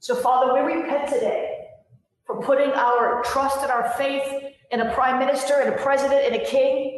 So, 0.00 0.16
Father, 0.16 0.52
we 0.54 0.72
repent 0.72 1.08
today 1.08 1.68
for 2.26 2.42
putting 2.42 2.70
our 2.72 3.22
trust 3.22 3.58
and 3.62 3.70
our 3.70 3.90
faith 3.90 4.24
in 4.72 4.80
a 4.80 4.92
prime 4.92 5.20
minister 5.20 5.60
and 5.60 5.72
a 5.72 5.78
president 5.78 6.22
and 6.24 6.42
a 6.42 6.44
king. 6.44 6.95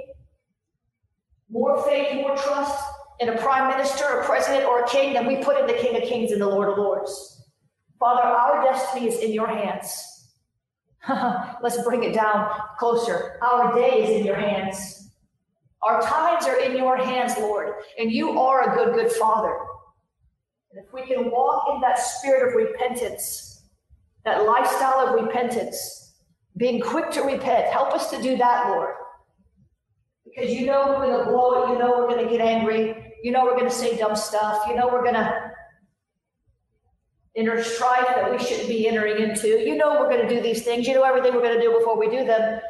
More 1.51 1.83
faith, 1.85 2.15
more 2.15 2.37
trust 2.37 2.85
in 3.21 3.31
a 3.31 3.37
prime 3.39 3.69
minister, 3.69 4.05
a 4.05 4.25
president, 4.25 4.65
or 4.67 4.85
a 4.85 4.89
king 4.89 5.15
than 5.15 5.27
we 5.27 5.37
put 5.37 5.59
in 5.59 5.67
the 5.67 5.73
King 5.73 5.97
of 6.01 6.09
Kings 6.09 6.33
and 6.33 6.41
the 6.41 6.47
Lord 6.47 6.69
of 6.69 6.79
Lords. 6.79 7.43
Father, 7.99 8.23
our 8.23 8.63
destiny 8.63 9.09
is 9.09 9.19
in 9.21 9.33
your 9.33 9.49
hands. 9.49 10.31
Let's 11.63 11.83
bring 11.83 12.05
it 12.05 12.15
down 12.15 12.51
closer. 12.79 13.39
Our 13.43 13.75
day 13.75 14.05
is 14.05 14.21
in 14.21 14.27
your 14.27 14.37
hands. 14.37 15.11
Our 15.83 16.03
times 16.03 16.47
are 16.47 16.59
in 16.61 16.77
your 16.77 16.97
hands, 16.97 17.35
Lord, 17.39 17.73
and 17.99 18.11
you 18.11 18.39
are 18.39 18.71
a 18.71 18.75
good, 18.75 18.95
good 18.95 19.13
Father. 19.13 19.57
And 20.71 20.85
if 20.85 20.93
we 20.93 21.07
can 21.07 21.31
walk 21.31 21.75
in 21.75 21.81
that 21.81 21.99
spirit 21.99 22.49
of 22.49 22.55
repentance, 22.55 23.63
that 24.25 24.45
lifestyle 24.45 25.07
of 25.07 25.25
repentance, 25.25 26.15
being 26.57 26.81
quick 26.81 27.11
to 27.13 27.23
repent, 27.23 27.67
help 27.73 27.95
us 27.95 28.11
to 28.11 28.21
do 28.21 28.37
that, 28.37 28.69
Lord. 28.69 28.95
Because 30.29 30.53
you 30.53 30.67
know 30.67 30.89
we're 30.89 31.07
going 31.07 31.19
to 31.19 31.31
blow 31.31 31.63
it. 31.63 31.73
You 31.73 31.79
know 31.79 31.99
we're 31.99 32.09
going 32.09 32.25
to 32.25 32.31
get 32.31 32.41
angry. 32.41 33.15
You 33.23 33.33
know 33.33 33.45
we're 33.45 33.57
going 33.57 33.69
to 33.69 33.75
say 33.75 33.97
dumb 33.97 34.17
stuff. 34.17 34.63
You 34.69 34.77
know 34.77 34.89
we're 34.89 35.03
going 35.03 35.15
to 35.15 35.53
inner 37.35 37.63
strife 37.63 38.07
that 38.09 38.31
we 38.31 38.39
shouldn't 38.39 38.69
be 38.69 38.89
entering 38.89 39.23
into. 39.23 39.49
You 39.49 39.77
know 39.77 40.01
we're 40.01 40.11
going 40.11 40.27
to 40.27 40.35
do 40.35 40.41
these 40.43 40.65
things. 40.65 40.87
You 40.87 40.95
know 40.95 41.03
everything 41.03 41.35
we're 41.35 41.43
going 41.43 41.57
to 41.57 41.63
do 41.63 41.77
before 41.79 41.99
we 41.99 42.09
do 42.11 42.25
them. 42.25 42.61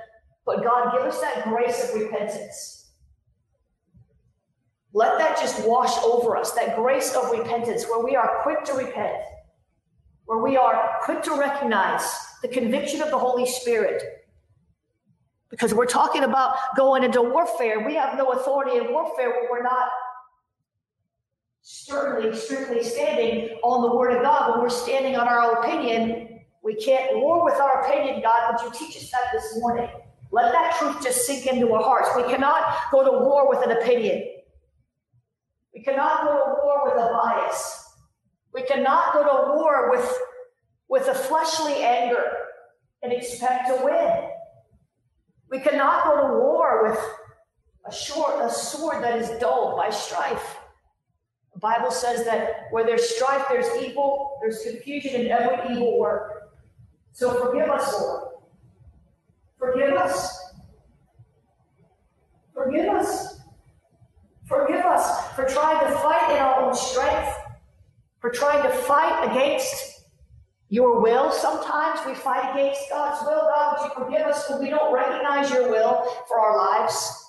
But 0.44 0.62
God, 0.62 0.92
give 0.92 1.02
us 1.02 1.20
that 1.20 1.44
grace 1.44 1.88
of 1.88 2.00
repentance. 2.00 2.90
Let 4.94 5.18
that 5.18 5.38
just 5.38 5.66
wash 5.66 5.96
over 6.02 6.36
us, 6.36 6.52
that 6.52 6.76
grace 6.76 7.14
of 7.14 7.30
repentance 7.30 7.84
where 7.84 8.02
we 8.02 8.16
are 8.16 8.40
quick 8.42 8.64
to 8.64 8.72
repent, 8.72 9.16
where 10.24 10.42
we 10.42 10.56
are 10.56 10.98
quick 11.02 11.22
to 11.24 11.34
recognize 11.34 12.02
the 12.42 12.48
conviction 12.48 13.02
of 13.02 13.10
the 13.10 13.18
Holy 13.18 13.46
Spirit. 13.46 14.02
Because 15.50 15.72
we're 15.72 15.86
talking 15.86 16.24
about 16.24 16.56
going 16.76 17.04
into 17.04 17.22
warfare. 17.22 17.86
We 17.86 17.94
have 17.94 18.18
no 18.18 18.32
authority 18.32 18.76
in 18.76 18.92
warfare 18.92 19.30
where 19.30 19.48
we're 19.50 19.62
not 19.62 19.88
strictly, 21.62 22.34
strictly 22.36 22.82
standing 22.82 23.58
on 23.62 23.82
the 23.82 23.94
word 23.94 24.16
of 24.16 24.22
God, 24.22 24.52
when 24.52 24.60
we're 24.60 24.70
standing 24.70 25.16
on 25.16 25.28
our 25.28 25.60
opinion, 25.60 26.40
we 26.62 26.74
can't 26.74 27.16
war 27.16 27.44
with 27.44 27.54
our 27.54 27.82
opinion, 27.82 28.22
God. 28.22 28.52
Would 28.52 28.62
you 28.62 28.78
teach 28.78 28.96
us 28.96 29.10
that 29.10 29.24
this 29.32 29.58
morning? 29.58 29.88
Let 30.30 30.52
that 30.52 30.76
truth 30.78 31.02
just 31.02 31.26
sink 31.26 31.46
into 31.46 31.72
our 31.72 31.82
hearts. 31.82 32.08
We 32.16 32.22
cannot 32.24 32.62
go 32.90 33.04
to 33.04 33.24
war 33.24 33.48
with 33.48 33.62
an 33.64 33.72
opinion. 33.72 34.22
We 35.74 35.82
cannot 35.82 36.24
go 36.24 36.32
to 36.32 36.54
war 36.62 36.84
with 36.84 36.94
a 36.94 37.12
bias. 37.12 37.84
We 38.52 38.62
cannot 38.62 39.12
go 39.12 39.22
to 39.22 39.54
war 39.54 39.90
with, 39.90 40.18
with 40.88 41.08
a 41.08 41.14
fleshly 41.14 41.84
anger 41.84 42.24
and 43.02 43.12
expect 43.12 43.68
to 43.68 43.84
win. 43.84 44.30
We 45.50 45.60
cannot 45.60 46.04
go 46.04 46.28
to 46.28 46.34
war 46.34 46.88
with 46.88 46.98
a, 47.86 47.92
short, 47.92 48.34
a 48.40 48.50
sword 48.50 49.02
that 49.02 49.18
is 49.18 49.30
dulled 49.40 49.76
by 49.76 49.90
strife. 49.90 50.58
The 51.54 51.60
Bible 51.60 51.90
says 51.90 52.24
that 52.24 52.66
where 52.70 52.84
there's 52.84 53.08
strife, 53.08 53.46
there's 53.48 53.82
evil, 53.82 54.38
there's 54.40 54.62
confusion 54.62 55.22
in 55.22 55.28
every 55.28 55.74
evil 55.74 55.98
work. 55.98 56.50
So 57.12 57.32
forgive 57.32 57.68
us, 57.68 57.92
Lord. 58.00 58.28
Forgive 59.58 59.94
us. 59.94 60.52
Forgive 62.54 62.88
us. 62.94 63.40
Forgive 64.46 64.84
us 64.84 65.34
for 65.34 65.44
trying 65.46 65.86
to 65.86 65.92
fight 65.98 66.30
in 66.32 66.38
our 66.38 66.62
own 66.62 66.74
strength, 66.74 67.34
for 68.20 68.30
trying 68.30 68.62
to 68.62 68.70
fight 68.70 69.30
against 69.30 69.97
your 70.68 71.00
will. 71.00 71.32
Sometimes 71.32 72.00
we 72.06 72.14
fight 72.14 72.52
against 72.52 72.88
God's 72.90 73.22
will. 73.26 73.40
God, 73.40 73.78
would 73.78 73.88
you 73.88 74.04
forgive 74.04 74.26
us 74.26 74.50
we 74.60 74.70
don't 74.70 74.92
recognize 74.92 75.50
your 75.50 75.70
will 75.70 76.06
for 76.28 76.38
our 76.38 76.56
lives? 76.56 77.24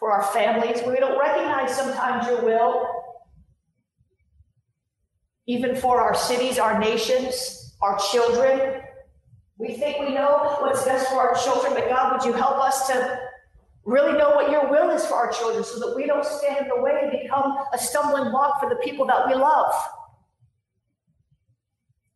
for 0.00 0.10
our 0.10 0.24
families. 0.32 0.80
We 0.84 0.96
don't 0.96 1.20
recognize 1.20 1.76
sometimes 1.76 2.26
your 2.26 2.42
will, 2.42 2.86
even 5.46 5.76
for 5.76 6.00
our 6.00 6.14
cities, 6.14 6.58
our 6.58 6.80
nations, 6.80 7.76
our 7.82 7.98
children. 8.10 8.82
We 9.58 9.74
think 9.74 10.00
we 10.00 10.14
know 10.14 10.56
what's 10.60 10.84
best 10.86 11.10
for 11.10 11.16
our 11.16 11.34
children, 11.34 11.74
but 11.74 11.90
God, 11.90 12.14
would 12.14 12.24
you 12.24 12.32
help 12.32 12.56
us 12.56 12.86
to 12.88 13.18
really 13.84 14.16
know 14.16 14.30
what 14.30 14.50
your 14.50 14.70
will 14.70 14.88
is 14.90 15.04
for 15.04 15.14
our 15.14 15.30
children 15.30 15.62
so 15.62 15.78
that 15.80 15.94
we 15.94 16.06
don't 16.06 16.24
stand 16.24 16.62
in 16.62 16.68
the 16.68 16.80
way 16.80 16.98
and 17.02 17.22
become 17.22 17.58
a 17.74 17.78
stumbling 17.78 18.30
block 18.30 18.58
for 18.58 18.70
the 18.70 18.76
people 18.76 19.06
that 19.06 19.28
we 19.28 19.34
love? 19.34 19.74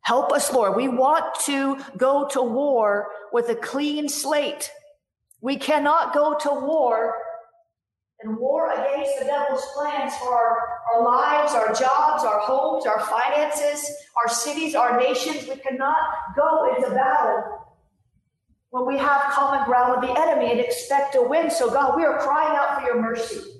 Help 0.05 0.33
us, 0.33 0.53
Lord. 0.53 0.77
We 0.77 0.87
want 0.87 1.35
to 1.47 1.79
go 1.97 2.29
to 2.29 2.43
war 2.43 3.09
with 3.33 3.49
a 3.49 3.55
clean 3.55 4.09
slate. 4.09 4.71
We 5.41 5.57
cannot 5.57 6.13
go 6.13 6.37
to 6.39 6.51
war 6.51 7.15
and 8.21 8.37
war 8.37 8.71
against 8.71 9.19
the 9.19 9.25
devil's 9.25 9.65
plans 9.75 10.15
for 10.17 10.33
our, 10.33 10.79
our 10.93 11.05
lives, 11.05 11.53
our 11.55 11.69
jobs, 11.69 12.23
our 12.23 12.39
homes, 12.41 12.87
our 12.87 13.01
finances, 13.01 13.91
our 14.21 14.29
cities, 14.29 14.75
our 14.75 14.99
nations. 14.99 15.49
We 15.49 15.57
cannot 15.57 15.97
go 16.37 16.75
into 16.75 16.91
battle 16.91 17.67
when 18.71 18.87
we 18.87 18.99
have 18.99 19.33
common 19.33 19.65
ground 19.65 20.01
with 20.01 20.11
the 20.11 20.21
enemy 20.21 20.51
and 20.51 20.61
expect 20.61 21.15
to 21.15 21.23
win. 21.23 21.51
So, 21.51 21.71
God, 21.71 21.97
we 21.97 22.05
are 22.05 22.19
crying 22.19 22.57
out 22.59 22.81
for 22.81 22.87
your 22.87 23.01
mercy. 23.01 23.54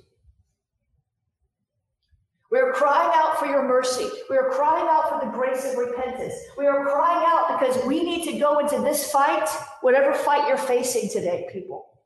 We 2.55 2.61
are 2.61 2.71
crying 2.71 3.11
out 3.13 3.41
for 3.41 3.47
your 3.47 3.67
mercy. 3.67 4.09
We 4.31 4.37
are 4.37 4.49
crying 4.51 4.87
out 4.89 5.09
for 5.09 5.27
the 5.27 5.33
grace 5.33 5.65
of 5.65 5.77
repentance. 5.77 6.35
We 6.57 6.69
are 6.69 6.85
crying 6.85 7.25
out 7.27 7.59
because 7.59 7.85
we 7.85 8.05
need 8.05 8.25
to 8.31 8.39
go 8.39 8.61
into 8.61 8.81
this 8.81 9.11
fight, 9.11 9.49
whatever 9.81 10.15
fight 10.15 10.47
you're 10.47 10.57
facing 10.57 11.11
today, 11.11 11.49
people. 11.53 11.99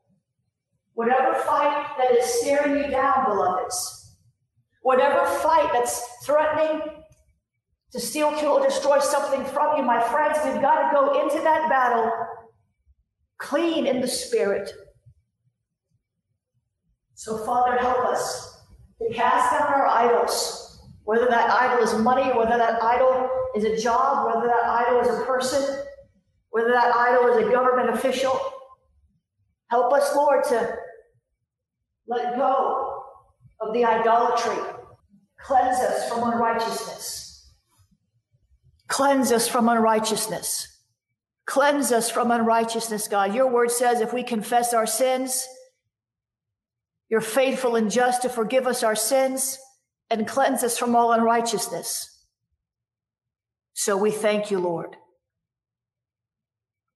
Whatever 0.95 1.35
fight 1.35 1.89
that 1.99 2.17
is 2.17 2.25
staring 2.25 2.83
you 2.83 2.89
down, 2.89 3.25
beloveds, 3.25 4.17
whatever 4.81 5.23
fight 5.23 5.69
that's 5.71 6.01
threatening 6.25 6.81
to 7.91 7.99
steal, 7.99 8.31
kill, 8.31 8.53
or 8.53 8.63
destroy 8.63 8.97
something 8.97 9.45
from 9.45 9.77
you, 9.77 9.83
my 9.83 10.01
friends, 10.01 10.39
we've 10.43 10.63
got 10.63 10.89
to 10.89 10.95
go 10.95 11.21
into 11.21 11.43
that 11.43 11.69
battle 11.69 12.11
clean 13.37 13.85
in 13.85 14.01
the 14.01 14.07
spirit. 14.07 14.71
So, 17.13 17.37
Father, 17.45 17.77
help 17.77 18.03
us 18.05 18.58
cast 19.13 19.51
down 19.51 19.67
our 19.67 19.87
idols, 19.87 20.81
whether 21.03 21.25
that 21.27 21.49
idol 21.49 21.83
is 21.83 21.93
money, 21.99 22.29
whether 22.37 22.57
that 22.57 22.81
idol 22.83 23.29
is 23.55 23.63
a 23.63 23.77
job, 23.77 24.27
whether 24.27 24.47
that 24.47 24.65
idol 24.65 24.99
is 25.01 25.19
a 25.19 25.23
person, 25.25 25.83
whether 26.51 26.71
that 26.71 26.95
idol 26.95 27.27
is 27.27 27.47
a 27.47 27.51
government 27.51 27.89
official. 27.89 28.39
Help 29.69 29.93
us, 29.93 30.15
Lord, 30.15 30.43
to 30.45 30.75
let 32.07 32.35
go 32.35 33.03
of 33.61 33.73
the 33.73 33.85
idolatry. 33.85 34.57
Cleanse 35.39 35.79
us 35.79 36.09
from 36.09 36.31
unrighteousness. 36.31 37.53
Cleanse 38.87 39.31
us 39.31 39.47
from 39.47 39.69
unrighteousness. 39.69 40.67
Cleanse 41.45 41.91
us 41.91 42.09
from 42.09 42.31
unrighteousness, 42.31 43.07
God. 43.07 43.33
Your 43.33 43.47
word 43.47 43.71
says 43.71 44.01
if 44.01 44.13
we 44.13 44.23
confess 44.23 44.73
our 44.73 44.85
sins, 44.85 45.47
you're 47.09 47.21
faithful 47.21 47.75
and 47.75 47.89
just 47.89 48.21
to 48.21 48.29
forgive 48.29 48.67
us 48.67 48.83
our 48.83 48.95
sins 48.95 49.57
and 50.09 50.27
cleanse 50.27 50.63
us 50.63 50.77
from 50.77 50.95
all 50.95 51.11
unrighteousness. 51.11 52.25
So 53.73 53.97
we 53.97 54.11
thank 54.11 54.51
you, 54.51 54.59
Lord. 54.59 54.95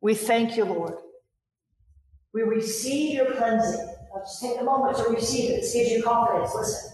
We 0.02 0.16
thank 0.16 0.58
you, 0.58 0.66
Lord. 0.66 0.96
We 2.34 2.42
receive 2.42 3.16
your 3.16 3.34
cleansing. 3.34 3.90
Just 4.26 4.42
take 4.42 4.60
a 4.60 4.64
moment 4.64 4.98
to 4.98 5.04
receive 5.06 5.50
it. 5.52 5.62
This 5.62 5.74
gives 5.74 5.92
you 5.92 6.04
confidence. 6.04 6.54
Listen. 6.56 6.92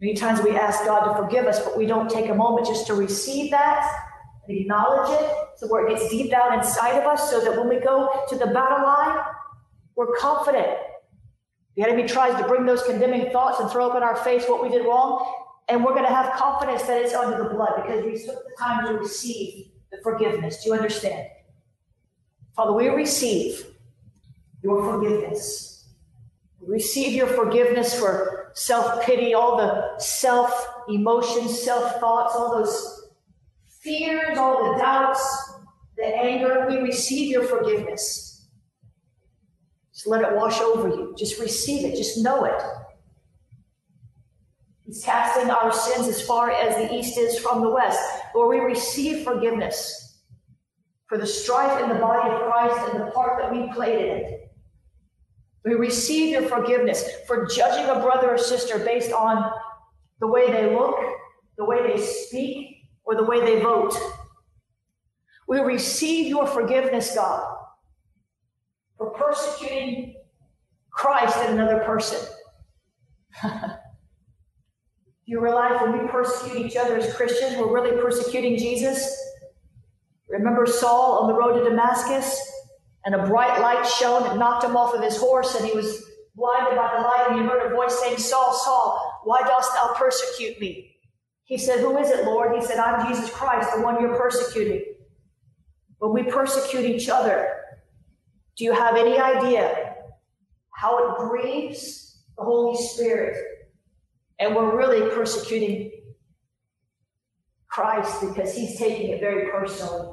Many 0.00 0.14
times 0.14 0.42
we 0.42 0.56
ask 0.56 0.84
God 0.84 1.12
to 1.12 1.22
forgive 1.22 1.46
us, 1.46 1.60
but 1.60 1.76
we 1.76 1.86
don't 1.86 2.10
take 2.10 2.28
a 2.28 2.34
moment 2.34 2.66
just 2.66 2.86
to 2.86 2.94
receive 2.94 3.50
that 3.50 3.90
and 4.46 4.58
acknowledge 4.58 5.10
it 5.20 5.30
so 5.56 5.66
where 5.68 5.86
it 5.86 5.90
gets 5.90 6.08
deep 6.10 6.30
down 6.30 6.58
inside 6.58 6.98
of 6.98 7.04
us 7.04 7.30
so 7.30 7.40
that 7.40 7.56
when 7.56 7.68
we 7.68 7.80
go 7.80 8.08
to 8.28 8.36
the 8.36 8.46
battle 8.46 8.86
line, 8.86 9.18
we're 9.96 10.14
confident. 10.16 10.78
The 11.78 11.84
enemy 11.84 12.08
tries 12.08 12.36
to 12.40 12.48
bring 12.48 12.66
those 12.66 12.82
condemning 12.82 13.30
thoughts 13.30 13.60
and 13.60 13.70
throw 13.70 13.88
up 13.88 13.96
in 13.96 14.02
our 14.02 14.16
face 14.16 14.48
what 14.48 14.64
we 14.64 14.68
did 14.68 14.84
wrong, 14.84 15.32
and 15.68 15.84
we're 15.84 15.92
going 15.92 16.08
to 16.08 16.12
have 16.12 16.32
confidence 16.32 16.82
that 16.82 17.00
it's 17.00 17.14
under 17.14 17.40
the 17.40 17.50
blood 17.50 17.70
because 17.76 18.04
we 18.04 18.18
took 18.18 18.44
the 18.44 18.50
time 18.58 18.84
to 18.84 18.94
receive 18.94 19.68
the 19.92 19.98
forgiveness. 20.02 20.64
Do 20.64 20.70
you 20.70 20.74
understand? 20.74 21.28
Father, 22.56 22.72
we 22.72 22.88
receive 22.88 23.64
your 24.60 24.82
forgiveness. 24.82 25.86
We 26.60 26.72
receive 26.72 27.12
your 27.12 27.28
forgiveness 27.28 27.96
for 27.96 28.50
self 28.54 29.00
pity, 29.04 29.34
all 29.34 29.56
the 29.56 30.00
self 30.00 30.50
emotions, 30.88 31.62
self 31.62 32.00
thoughts, 32.00 32.34
all 32.34 32.58
those 32.58 33.12
fears, 33.82 34.36
all 34.36 34.72
the 34.72 34.80
doubts, 34.80 35.52
the 35.96 36.06
anger, 36.06 36.66
we 36.68 36.78
receive 36.78 37.30
your 37.30 37.44
forgiveness. 37.44 38.27
Just 39.98 40.06
let 40.06 40.22
it 40.22 40.36
wash 40.36 40.60
over 40.60 40.86
you. 40.86 41.12
Just 41.18 41.40
receive 41.40 41.84
it. 41.84 41.96
Just 41.96 42.18
know 42.18 42.44
it. 42.44 42.62
He's 44.86 45.02
casting 45.04 45.50
our 45.50 45.72
sins 45.72 46.06
as 46.06 46.22
far 46.22 46.52
as 46.52 46.76
the 46.76 46.94
east 46.94 47.18
is 47.18 47.36
from 47.40 47.62
the 47.62 47.68
west. 47.68 47.98
Lord, 48.32 48.48
we 48.48 48.64
receive 48.64 49.24
forgiveness 49.24 50.20
for 51.08 51.18
the 51.18 51.26
strife 51.26 51.82
in 51.82 51.88
the 51.88 51.96
body 51.96 52.30
of 52.30 52.42
Christ 52.42 52.94
and 52.94 53.00
the 53.00 53.10
part 53.10 53.42
that 53.42 53.50
we 53.50 53.72
played 53.72 53.98
in 53.98 54.16
it. 54.18 54.52
We 55.64 55.74
receive 55.74 56.30
your 56.30 56.48
forgiveness 56.48 57.04
for 57.26 57.46
judging 57.46 57.90
a 57.90 57.98
brother 57.98 58.30
or 58.30 58.38
sister 58.38 58.78
based 58.78 59.10
on 59.10 59.50
the 60.20 60.28
way 60.28 60.46
they 60.52 60.76
look, 60.76 60.96
the 61.56 61.64
way 61.64 61.84
they 61.84 62.00
speak, 62.00 62.84
or 63.02 63.16
the 63.16 63.24
way 63.24 63.40
they 63.40 63.60
vote. 63.60 63.98
We 65.48 65.58
receive 65.58 66.28
your 66.28 66.46
forgiveness, 66.46 67.16
God, 67.16 67.47
for 68.98 69.10
persecuting 69.10 70.16
Christ 70.90 71.36
and 71.38 71.58
another 71.58 71.78
person. 71.84 72.18
Do 73.42 73.50
you 75.26 75.40
realize 75.40 75.80
when 75.80 75.92
we 75.92 76.08
persecute 76.08 76.66
each 76.66 76.76
other 76.76 76.96
as 76.96 77.14
Christians, 77.14 77.56
we're 77.56 77.72
really 77.72 78.00
persecuting 78.00 78.58
Jesus? 78.58 79.16
Remember 80.28 80.66
Saul 80.66 81.20
on 81.20 81.28
the 81.28 81.34
road 81.34 81.58
to 81.58 81.70
Damascus? 81.70 82.40
And 83.04 83.14
a 83.14 83.26
bright 83.26 83.60
light 83.60 83.86
shone 83.86 84.28
and 84.28 84.38
knocked 84.38 84.64
him 84.64 84.76
off 84.76 84.92
of 84.94 85.02
his 85.02 85.16
horse, 85.16 85.54
and 85.54 85.64
he 85.64 85.72
was 85.72 86.04
blinded 86.34 86.76
by 86.76 86.92
the 86.94 87.02
light, 87.02 87.26
and 87.30 87.40
he 87.40 87.46
heard 87.46 87.70
a 87.70 87.74
voice 87.74 87.98
saying, 88.00 88.18
Saul, 88.18 88.52
Saul, 88.52 89.20
why 89.24 89.40
dost 89.42 89.72
thou 89.72 89.94
persecute 89.94 90.60
me? 90.60 90.96
He 91.44 91.56
said, 91.56 91.78
Who 91.80 91.96
is 91.96 92.10
it, 92.10 92.24
Lord? 92.24 92.54
He 92.54 92.62
said, 92.62 92.78
I'm 92.78 93.06
Jesus 93.06 93.30
Christ, 93.30 93.70
the 93.74 93.82
one 93.82 94.00
you're 94.00 94.16
persecuting. 94.16 94.84
When 95.98 96.12
we 96.12 96.30
persecute 96.30 96.84
each 96.84 97.08
other, 97.08 97.57
do 98.58 98.64
you 98.64 98.72
have 98.72 98.96
any 98.96 99.18
idea 99.18 99.94
how 100.70 100.98
it 100.98 101.18
grieves 101.28 102.18
the 102.36 102.42
Holy 102.42 102.76
Spirit? 102.76 103.36
And 104.40 104.54
we're 104.54 104.76
really 104.76 105.08
persecuting 105.14 105.92
Christ 107.68 108.20
because 108.20 108.54
he's 108.54 108.76
taking 108.76 109.10
it 109.10 109.20
very 109.20 109.48
personally. 109.50 110.12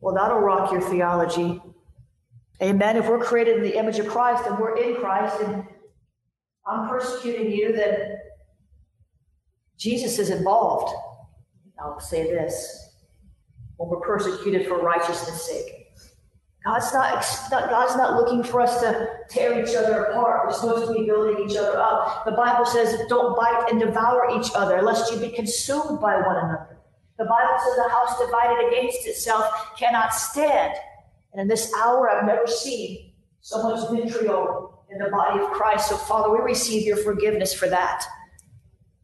Well, 0.00 0.14
that'll 0.14 0.40
rock 0.40 0.72
your 0.72 0.80
theology. 0.80 1.62
Amen. 2.60 2.96
If 2.96 3.08
we're 3.08 3.22
created 3.22 3.58
in 3.58 3.62
the 3.62 3.78
image 3.78 4.00
of 4.00 4.08
Christ 4.08 4.44
and 4.46 4.58
we're 4.58 4.76
in 4.76 4.96
Christ 4.96 5.40
and 5.40 5.64
I'm 6.66 6.88
persecuting 6.88 7.52
you, 7.52 7.72
then 7.72 8.18
Jesus 9.78 10.18
is 10.18 10.30
involved. 10.30 10.92
I'll 11.80 12.00
say 12.00 12.24
this 12.24 12.90
when 13.76 13.88
we're 13.88 14.00
persecuted 14.00 14.66
for 14.66 14.80
righteousness' 14.80 15.46
sake. 15.46 15.85
God's 16.66 16.92
not, 16.92 17.24
God's 17.50 17.96
not 17.96 18.16
looking 18.16 18.42
for 18.42 18.60
us 18.60 18.80
to 18.80 19.08
tear 19.30 19.64
each 19.64 19.74
other 19.74 20.06
apart. 20.06 20.48
We're 20.48 20.52
supposed 20.52 20.88
to 20.88 20.94
be 20.98 21.06
building 21.06 21.48
each 21.48 21.56
other 21.56 21.78
up. 21.78 22.24
The 22.24 22.32
Bible 22.32 22.66
says, 22.66 22.98
don't 23.08 23.36
bite 23.36 23.68
and 23.70 23.80
devour 23.80 24.28
each 24.38 24.50
other, 24.54 24.82
lest 24.82 25.12
you 25.12 25.20
be 25.20 25.30
consumed 25.30 26.00
by 26.00 26.16
one 26.16 26.36
another. 26.36 26.78
The 27.18 27.24
Bible 27.24 27.58
says, 27.64 27.78
a 27.78 27.88
house 27.88 28.18
divided 28.18 28.66
against 28.68 29.06
itself 29.06 29.76
cannot 29.78 30.12
stand. 30.12 30.74
And 31.32 31.40
in 31.40 31.48
this 31.48 31.72
hour, 31.74 32.10
I've 32.10 32.26
never 32.26 32.46
seen 32.46 33.12
so 33.40 33.62
much 33.62 33.88
vitriol 33.90 34.84
in 34.90 34.98
the 34.98 35.08
body 35.10 35.40
of 35.40 35.50
Christ. 35.52 35.88
So, 35.88 35.96
Father, 35.96 36.30
we 36.30 36.40
receive 36.40 36.84
your 36.84 36.96
forgiveness 36.96 37.54
for 37.54 37.68
that 37.68 38.04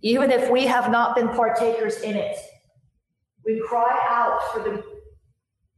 even 0.02 0.30
if 0.30 0.50
we 0.50 0.66
have 0.66 0.90
not 0.90 1.14
been 1.14 1.28
partakers 1.28 2.00
in 2.00 2.16
it. 2.16 2.36
We 3.46 3.62
cry 3.66 3.98
out 4.08 4.40
for 4.52 4.60
the 4.60 4.84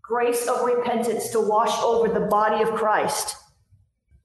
grace 0.07 0.47
of 0.49 0.65
repentance 0.65 1.31
to 1.31 1.41
wash 1.41 1.77
over 1.83 2.09
the 2.09 2.27
body 2.27 2.63
of 2.63 2.75
Christ. 2.75 3.37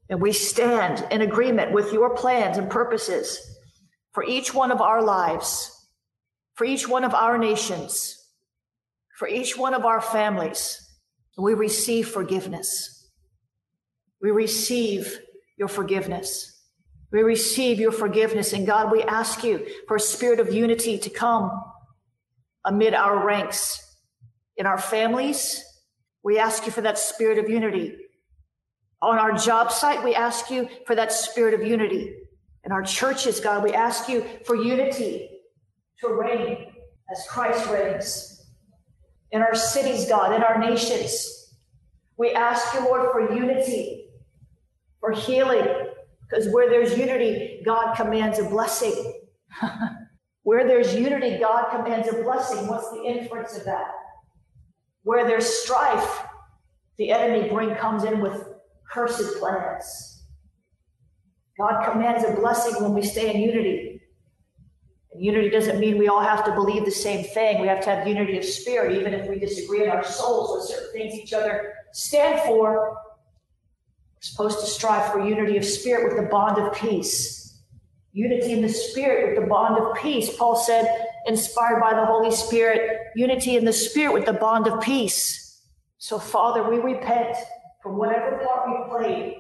And 0.10 0.22
we 0.22 0.34
stand 0.34 1.06
in 1.12 1.22
agreement 1.22 1.72
with 1.72 1.94
your 1.94 2.16
plans 2.16 2.58
and 2.58 2.70
purposes 2.70 3.40
for 4.12 4.24
each 4.24 4.54
one 4.54 4.72
of 4.72 4.82
our 4.82 5.02
lives, 5.02 5.72
for 6.56 6.66
each 6.66 6.88
one 6.88 7.06
of 7.06 7.14
our 7.14 7.38
nations, 7.38 8.18
for 9.18 9.28
each 9.28 9.58
one 9.58 9.74
of 9.74 9.86
our 9.86 10.02
families. 10.02 10.86
We 11.38 11.54
receive 11.54 12.10
forgiveness. 12.10 13.10
We 14.22 14.32
receive 14.32 15.20
your 15.58 15.70
forgiveness. 15.70 16.60
We 17.12 17.22
receive 17.22 17.80
your 17.80 17.94
forgiveness. 17.94 18.52
And 18.52 18.68
God, 18.68 18.92
we 18.92 19.04
ask 19.04 19.44
you 19.44 19.66
for 19.88 19.96
a 19.96 20.02
spirit 20.02 20.42
of 20.42 20.54
unity 20.54 20.98
to 20.98 21.10
come 21.10 21.50
amid 22.66 22.94
our 22.94 23.26
ranks 23.26 23.82
in 24.58 24.66
our 24.66 24.78
families. 24.78 25.64
We 26.24 26.38
ask 26.38 26.66
you 26.66 26.72
for 26.72 26.82
that 26.82 26.98
spirit 26.98 27.38
of 27.38 27.50
unity. 27.50 27.96
On 29.02 29.18
our 29.18 29.32
job 29.32 29.72
site, 29.72 30.04
we 30.04 30.14
ask 30.14 30.52
you 30.52 30.68
for 30.86 30.96
that 30.96 31.12
spirit 31.12 31.54
of 31.54 31.66
unity. 31.66 32.16
In 32.66 32.72
our 32.72 32.84
churches, 32.84 33.40
God, 33.40 33.64
we 33.64 33.74
ask 33.74 34.10
you 34.10 34.26
for 34.46 34.56
unity 34.56 35.30
to 36.02 36.10
reign 36.10 36.68
as 37.12 37.26
Christ 37.30 37.70
reigns. 37.70 38.46
In 39.32 39.42
our 39.42 39.56
cities, 39.56 40.08
God, 40.10 40.36
in 40.36 40.44
our 40.44 40.60
nations, 40.60 41.54
we 42.18 42.32
ask 42.32 42.74
you, 42.74 42.82
Lord, 42.82 43.12
for 43.12 43.34
unity, 43.34 44.10
for 45.00 45.12
healing, 45.12 45.66
because 46.30 46.50
where 46.50 46.70
there's 46.70 46.98
unity, 46.98 47.62
God 47.66 47.96
commands 47.96 48.40
a 48.40 48.44
blessing. 48.44 49.22
where 50.44 50.68
there's 50.68 50.94
unity, 50.94 51.40
God 51.40 51.70
commands 51.72 52.10
a 52.10 52.22
blessing. 52.22 52.68
What's 52.68 52.90
the 52.92 53.04
inference 53.04 53.56
of 53.56 53.64
that? 53.66 53.88
Where 55.10 55.26
there's 55.26 55.48
strife, 55.48 56.24
the 57.00 57.10
enemy 57.10 57.50
bring 57.50 57.74
comes 57.74 58.04
in 58.04 58.22
with 58.22 58.48
cursed 58.92 59.40
plans. 59.40 60.22
God 61.60 61.84
commands 61.84 62.24
a 62.24 62.40
blessing 62.40 62.84
when 62.84 62.94
we 62.94 63.02
stay 63.02 63.34
in 63.34 63.42
unity. 63.42 64.04
And 65.12 65.26
unity 65.26 65.50
doesn't 65.50 65.80
mean 65.80 65.98
we 65.98 66.10
all 66.10 66.22
have 66.22 66.46
to 66.46 66.52
believe 66.52 66.86
the 66.86 66.92
same 66.92 67.24
thing. 67.24 67.60
We 67.60 67.68
have 67.68 67.84
to 67.86 67.90
have 67.90 68.08
unity 68.08 68.38
of 68.38 68.46
spirit, 68.46 69.00
even 69.00 69.16
if 69.16 69.28
we 69.28 69.40
disagree 69.40 69.84
in 69.84 69.90
our 69.90 70.04
souls 70.04 70.56
with 70.56 70.78
certain 70.78 70.94
things 70.94 71.16
each 71.16 71.34
other 71.34 71.74
stand 71.92 72.42
for. 72.42 72.92
We're 72.92 74.22
supposed 74.22 74.60
to 74.60 74.68
strive 74.68 75.12
for 75.12 75.28
unity 75.28 75.58
of 75.58 75.66
spirit 75.66 76.14
with 76.14 76.24
the 76.24 76.30
bond 76.30 76.60
of 76.60 76.72
peace. 76.76 77.64
Unity 78.14 78.52
in 78.52 78.62
the 78.62 78.70
spirit 78.70 79.30
with 79.30 79.44
the 79.44 79.50
bond 79.50 79.76
of 79.80 79.98
peace. 79.98 80.38
Paul 80.38 80.56
said, 80.56 81.08
inspired 81.26 81.80
by 81.82 81.94
the 81.94 82.06
Holy 82.06 82.32
Spirit, 82.32 83.00
unity 83.16 83.58
in 83.58 83.66
the 83.66 83.74
spirit 83.74 84.14
with 84.14 84.26
the 84.26 84.34
bond 84.34 84.68
of 84.68 84.82
peace. 84.82 85.62
So, 85.98 86.18
Father, 86.20 86.70
we 86.70 86.78
repent 86.78 87.36
for 87.84 87.94
whatever 87.94 88.38
part 88.46 88.68
we 88.68 88.90
played. 88.90 89.36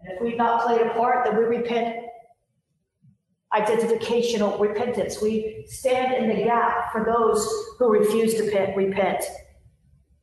And 0.00 0.12
if 0.12 0.22
we've 0.22 0.36
not 0.36 0.66
played 0.66 0.82
a 0.82 0.90
part, 0.90 1.24
then 1.24 1.36
we 1.36 1.44
repent 1.44 1.96
identificational 3.54 4.58
repentance. 4.58 5.22
We 5.22 5.64
stand 5.68 6.14
in 6.14 6.28
the 6.28 6.44
gap 6.44 6.92
for 6.92 7.04
those 7.04 7.48
who 7.78 7.88
refuse 7.88 8.34
to 8.34 8.72
repent, 8.76 9.24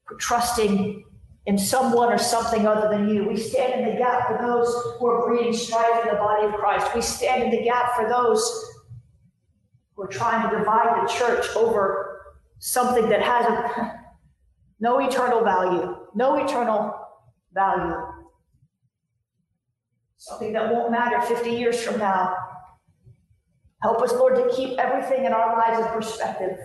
for 0.05 0.15
trusting 0.17 1.05
in 1.45 1.57
someone 1.57 2.11
or 2.11 2.17
something 2.17 2.67
other 2.67 2.89
than 2.89 3.09
you. 3.09 3.27
We 3.27 3.37
stand 3.37 3.81
in 3.81 3.89
the 3.89 3.97
gap 3.97 4.27
for 4.27 4.45
those 4.45 4.67
who 4.99 5.07
are 5.07 5.25
breeding 5.27 5.53
strife 5.53 6.03
in 6.03 6.11
the 6.11 6.19
body 6.19 6.47
of 6.47 6.53
Christ. 6.53 6.93
We 6.93 7.01
stand 7.01 7.43
in 7.43 7.51
the 7.51 7.63
gap 7.63 7.95
for 7.95 8.07
those 8.09 8.65
who 10.01 10.07
are 10.07 10.11
trying 10.11 10.49
to 10.49 10.57
divide 10.57 11.03
the 11.03 11.13
church 11.13 11.45
over 11.55 12.21
something 12.59 13.07
that 13.09 13.21
hasn't 13.21 13.97
No 14.81 14.97
eternal 14.99 15.43
value. 15.43 15.95
No 16.15 16.43
eternal 16.43 16.91
value. 17.53 17.95
Something 20.17 20.53
that 20.53 20.73
won't 20.73 20.91
matter 20.91 21.21
50 21.21 21.51
years 21.51 21.81
from 21.81 21.99
now. 21.99 22.35
Help 23.83 24.01
us, 24.01 24.11
Lord, 24.11 24.35
to 24.35 24.55
keep 24.55 24.79
everything 24.79 25.25
in 25.25 25.33
our 25.33 25.55
lives 25.55 25.85
in 25.85 25.93
perspective 25.93 26.57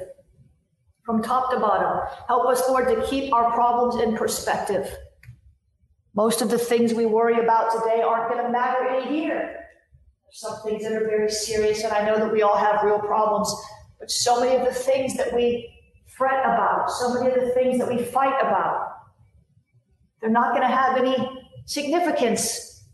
from 1.05 1.22
top 1.22 1.51
to 1.51 1.61
bottom. 1.61 2.09
Help 2.27 2.46
us, 2.49 2.66
Lord, 2.68 2.88
to 2.88 3.07
keep 3.07 3.33
our 3.33 3.53
problems 3.53 4.03
in 4.03 4.16
perspective. 4.16 4.90
Most 6.14 6.40
of 6.40 6.51
the 6.51 6.59
things 6.59 6.94
we 6.94 7.05
worry 7.05 7.38
about 7.38 7.70
today 7.70 8.03
aren't 8.03 8.33
going 8.33 8.44
to 8.44 8.51
matter 8.51 8.94
in 8.94 9.09
a 9.09 9.12
year. 9.12 9.65
Some 10.37 10.61
things 10.66 10.83
that 10.83 10.92
are 10.92 11.07
very 11.07 11.31
serious, 11.31 11.83
and 11.83 11.94
I 11.94 12.05
know 12.05 12.18
that 12.18 12.31
we 12.31 12.42
all 12.42 12.59
have 12.59 12.83
real 12.85 12.99
problems, 12.99 13.51
but 13.99 14.11
so 14.11 14.38
many 14.38 14.55
of 14.55 14.66
the 14.66 14.75
things 14.75 15.16
that 15.16 15.35
we 15.35 15.66
fret 16.07 16.44
about, 16.44 16.90
so 16.90 17.14
many 17.14 17.35
of 17.35 17.40
the 17.40 17.53
things 17.53 17.79
that 17.79 17.88
we 17.88 18.03
fight 18.03 18.35
about, 18.42 18.99
they're 20.20 20.29
not 20.29 20.51
going 20.51 20.61
to 20.61 20.68
have 20.68 20.99
any 20.99 21.16
significance 21.64 22.85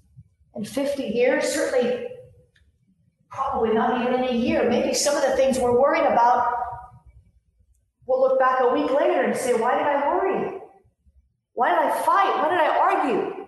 in 0.55 0.65
50 0.65 1.03
years, 1.03 1.45
certainly, 1.45 2.07
probably 3.29 3.75
not 3.75 4.01
even 4.01 4.23
in 4.23 4.29
a 4.29 4.39
year. 4.39 4.71
Maybe 4.71 4.95
some 4.95 5.17
of 5.17 5.23
the 5.23 5.35
things 5.35 5.59
we're 5.59 5.81
worrying 5.81 6.07
about 6.07 6.63
We'll 8.07 8.21
look 8.21 8.39
back 8.39 8.61
a 8.61 8.73
week 8.73 8.91
later 8.91 9.23
and 9.23 9.37
say, 9.37 9.55
Why 9.55 9.79
did 9.79 9.87
I 9.87 10.09
worry? 10.09 10.59
Why 11.55 11.71
did 11.71 11.79
I 11.79 12.03
fight? 12.03 12.37
Why 12.37 12.51
did 12.51 12.61
I 12.61 12.79
argue? 12.79 13.42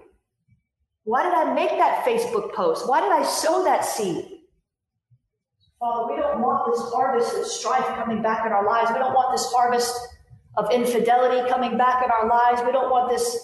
Why 1.05 1.23
did 1.23 1.35
I 1.35 1.53
make 1.53 1.71
that 1.71 2.05
Facebook 2.05 2.53
post? 2.53 2.89
Why 2.89 3.01
did 3.01 3.13
I 3.13 3.23
sow 3.23 3.63
that 3.65 3.85
seed? 3.85 4.25
Father, 5.79 6.13
we 6.13 6.19
don't 6.19 6.41
want 6.41 6.73
this 6.73 6.83
harvest 6.93 7.37
of 7.37 7.47
strife 7.47 7.85
coming 7.97 8.23
back 8.23 8.47
in 8.47 8.53
our 8.53 8.67
lives. 8.67 8.91
We 8.91 8.99
don't 8.99 9.13
want 9.13 9.33
this 9.33 9.47
harvest 9.53 9.95
of 10.57 10.71
infidelity 10.73 11.47
coming 11.51 11.77
back 11.77 12.03
in 12.03 12.11
our 12.11 12.27
lives. 12.27 12.63
We 12.65 12.73
don't 12.73 12.91
want 12.91 13.11
this 13.11 13.37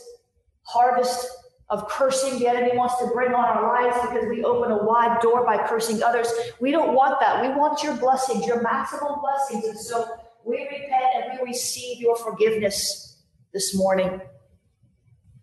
harvest 0.63 1.29
of 1.69 1.87
cursing 1.89 2.39
the 2.39 2.49
enemy 2.49 2.77
wants 2.77 2.97
to 2.99 3.07
bring 3.13 3.33
on 3.33 3.45
our 3.45 3.63
lives 3.63 3.97
because 4.09 4.27
we 4.29 4.43
open 4.43 4.73
a 4.73 4.85
wide 4.85 5.21
door 5.21 5.45
by 5.45 5.69
cursing 5.69 6.03
others. 6.03 6.33
We 6.61 6.73
don't 6.73 6.95
want 6.95 7.21
that. 7.21 7.43
We 7.43 7.49
want 7.49 7.83
your 7.83 7.95
blessings, 7.97 8.47
your 8.47 8.63
maximum 8.63 9.21
blessings. 9.21 9.65
And 9.67 9.79
so 9.79 10.07
we 10.45 10.63
repent 10.63 11.05
and 11.15 11.39
we 11.39 11.47
receive 11.47 12.01
your 12.01 12.17
forgiveness 12.17 13.23
this 13.53 13.77
morning. 13.77 14.21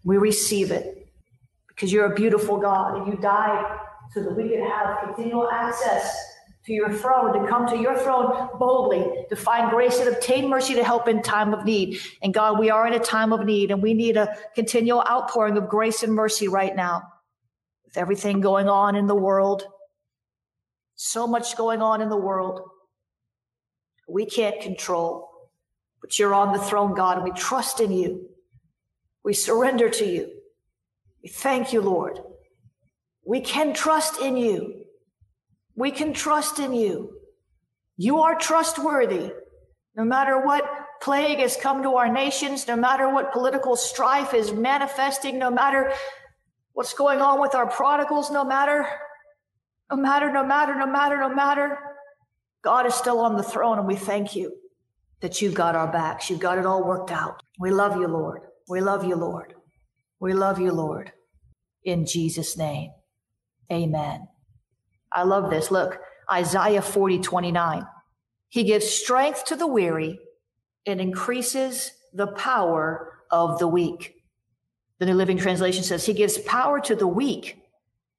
We 0.03 0.17
receive 0.17 0.71
it 0.71 1.06
because 1.77 1.93
you're 1.93 2.11
a 2.11 2.15
beautiful 2.15 2.57
God 2.57 2.97
and 2.97 3.07
you 3.07 3.17
died 3.19 3.79
so 4.11 4.23
that 4.23 4.35
we 4.35 4.49
could 4.49 4.59
have 4.59 4.97
continual 5.05 5.47
access 5.49 6.17
to 6.65 6.73
your 6.73 6.91
throne, 6.91 7.39
to 7.39 7.47
come 7.47 7.67
to 7.67 7.77
your 7.77 7.95
throne 7.99 8.49
boldly, 8.57 9.05
to 9.29 9.35
find 9.35 9.69
grace 9.69 9.99
and 9.99 10.09
obtain 10.09 10.49
mercy 10.49 10.73
to 10.73 10.83
help 10.83 11.07
in 11.07 11.21
time 11.21 11.53
of 11.53 11.63
need. 11.63 11.99
And 12.23 12.33
God, 12.33 12.59
we 12.59 12.71
are 12.71 12.87
in 12.87 12.93
a 12.93 12.99
time 12.99 13.31
of 13.31 13.45
need 13.45 13.69
and 13.69 13.81
we 13.81 13.93
need 13.93 14.17
a 14.17 14.35
continual 14.55 15.03
outpouring 15.09 15.55
of 15.55 15.69
grace 15.69 16.01
and 16.01 16.13
mercy 16.13 16.47
right 16.47 16.75
now. 16.75 17.03
With 17.85 17.95
everything 17.95 18.41
going 18.41 18.67
on 18.67 18.95
in 18.95 19.07
the 19.07 19.15
world, 19.15 19.63
so 20.95 21.27
much 21.27 21.55
going 21.55 21.81
on 21.81 22.01
in 22.01 22.09
the 22.09 22.17
world 22.17 22.61
we 24.07 24.25
can't 24.25 24.61
control. 24.61 25.29
But 26.01 26.17
you're 26.17 26.33
on 26.33 26.53
the 26.53 26.59
throne, 26.59 26.95
God, 26.95 27.17
and 27.17 27.23
we 27.23 27.31
trust 27.31 27.79
in 27.79 27.91
you. 27.91 28.29
We 29.23 29.33
surrender 29.33 29.89
to 29.89 30.05
you. 30.05 30.36
We 31.23 31.29
thank 31.29 31.73
you, 31.73 31.81
Lord. 31.81 32.19
We 33.25 33.41
can 33.41 33.73
trust 33.73 34.21
in 34.21 34.37
you. 34.37 34.85
We 35.75 35.91
can 35.91 36.13
trust 36.13 36.59
in 36.59 36.73
you. 36.73 37.17
You 37.97 38.19
are 38.19 38.37
trustworthy. 38.37 39.31
No 39.95 40.05
matter 40.05 40.39
what 40.39 40.63
plague 41.01 41.39
has 41.39 41.57
come 41.57 41.83
to 41.83 41.95
our 41.95 42.11
nations, 42.11 42.67
no 42.67 42.75
matter 42.75 43.11
what 43.11 43.33
political 43.33 43.75
strife 43.75 44.33
is 44.33 44.53
manifesting, 44.53 45.39
no 45.39 45.49
matter 45.49 45.91
what's 46.73 46.93
going 46.93 47.21
on 47.21 47.41
with 47.41 47.55
our 47.55 47.67
prodigals, 47.67 48.31
no 48.31 48.43
matter, 48.43 48.87
no 49.91 49.97
matter, 49.97 50.31
no 50.31 50.43
matter, 50.43 50.75
no 50.75 50.85
matter, 50.85 51.17
no 51.17 51.29
matter, 51.29 51.79
God 52.63 52.85
is 52.85 52.93
still 52.93 53.19
on 53.19 53.35
the 53.35 53.43
throne, 53.43 53.79
and 53.79 53.87
we 53.87 53.95
thank 53.95 54.35
you 54.35 54.53
that 55.21 55.41
you've 55.41 55.53
got 55.53 55.75
our 55.75 55.91
backs. 55.91 56.29
You've 56.29 56.39
got 56.39 56.57
it 56.57 56.65
all 56.65 56.83
worked 56.83 57.11
out. 57.11 57.41
We 57.59 57.71
love 57.71 57.95
you, 57.95 58.07
Lord. 58.07 58.41
We 58.67 58.81
love 58.81 59.03
you, 59.03 59.15
Lord. 59.15 59.53
We 60.19 60.33
love 60.33 60.59
you, 60.59 60.71
Lord. 60.71 61.11
In 61.83 62.05
Jesus' 62.05 62.57
name, 62.57 62.91
amen. 63.71 64.27
I 65.11 65.23
love 65.23 65.49
this. 65.49 65.71
Look, 65.71 65.99
Isaiah 66.31 66.81
40, 66.81 67.19
29. 67.19 67.87
He 68.49 68.63
gives 68.63 68.89
strength 68.89 69.45
to 69.45 69.55
the 69.55 69.67
weary 69.67 70.19
and 70.85 70.99
increases 70.99 71.91
the 72.13 72.27
power 72.27 73.13
of 73.29 73.59
the 73.59 73.67
weak. 73.67 74.15
The 74.99 75.05
New 75.05 75.13
Living 75.13 75.37
Translation 75.37 75.83
says, 75.83 76.05
He 76.05 76.13
gives 76.13 76.37
power 76.39 76.79
to 76.81 76.95
the 76.95 77.07
weak 77.07 77.59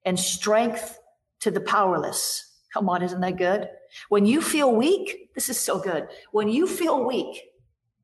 and 0.04 0.18
strength 0.18 0.98
to 1.40 1.50
the 1.50 1.60
powerless. 1.60 2.44
Come 2.72 2.88
on, 2.88 3.02
isn't 3.02 3.20
that 3.20 3.36
good? 3.36 3.68
When 4.08 4.26
you 4.26 4.40
feel 4.40 4.74
weak, 4.74 5.30
this 5.34 5.48
is 5.48 5.58
so 5.58 5.80
good. 5.80 6.08
When 6.30 6.48
you 6.48 6.66
feel 6.66 7.04
weak, 7.04 7.42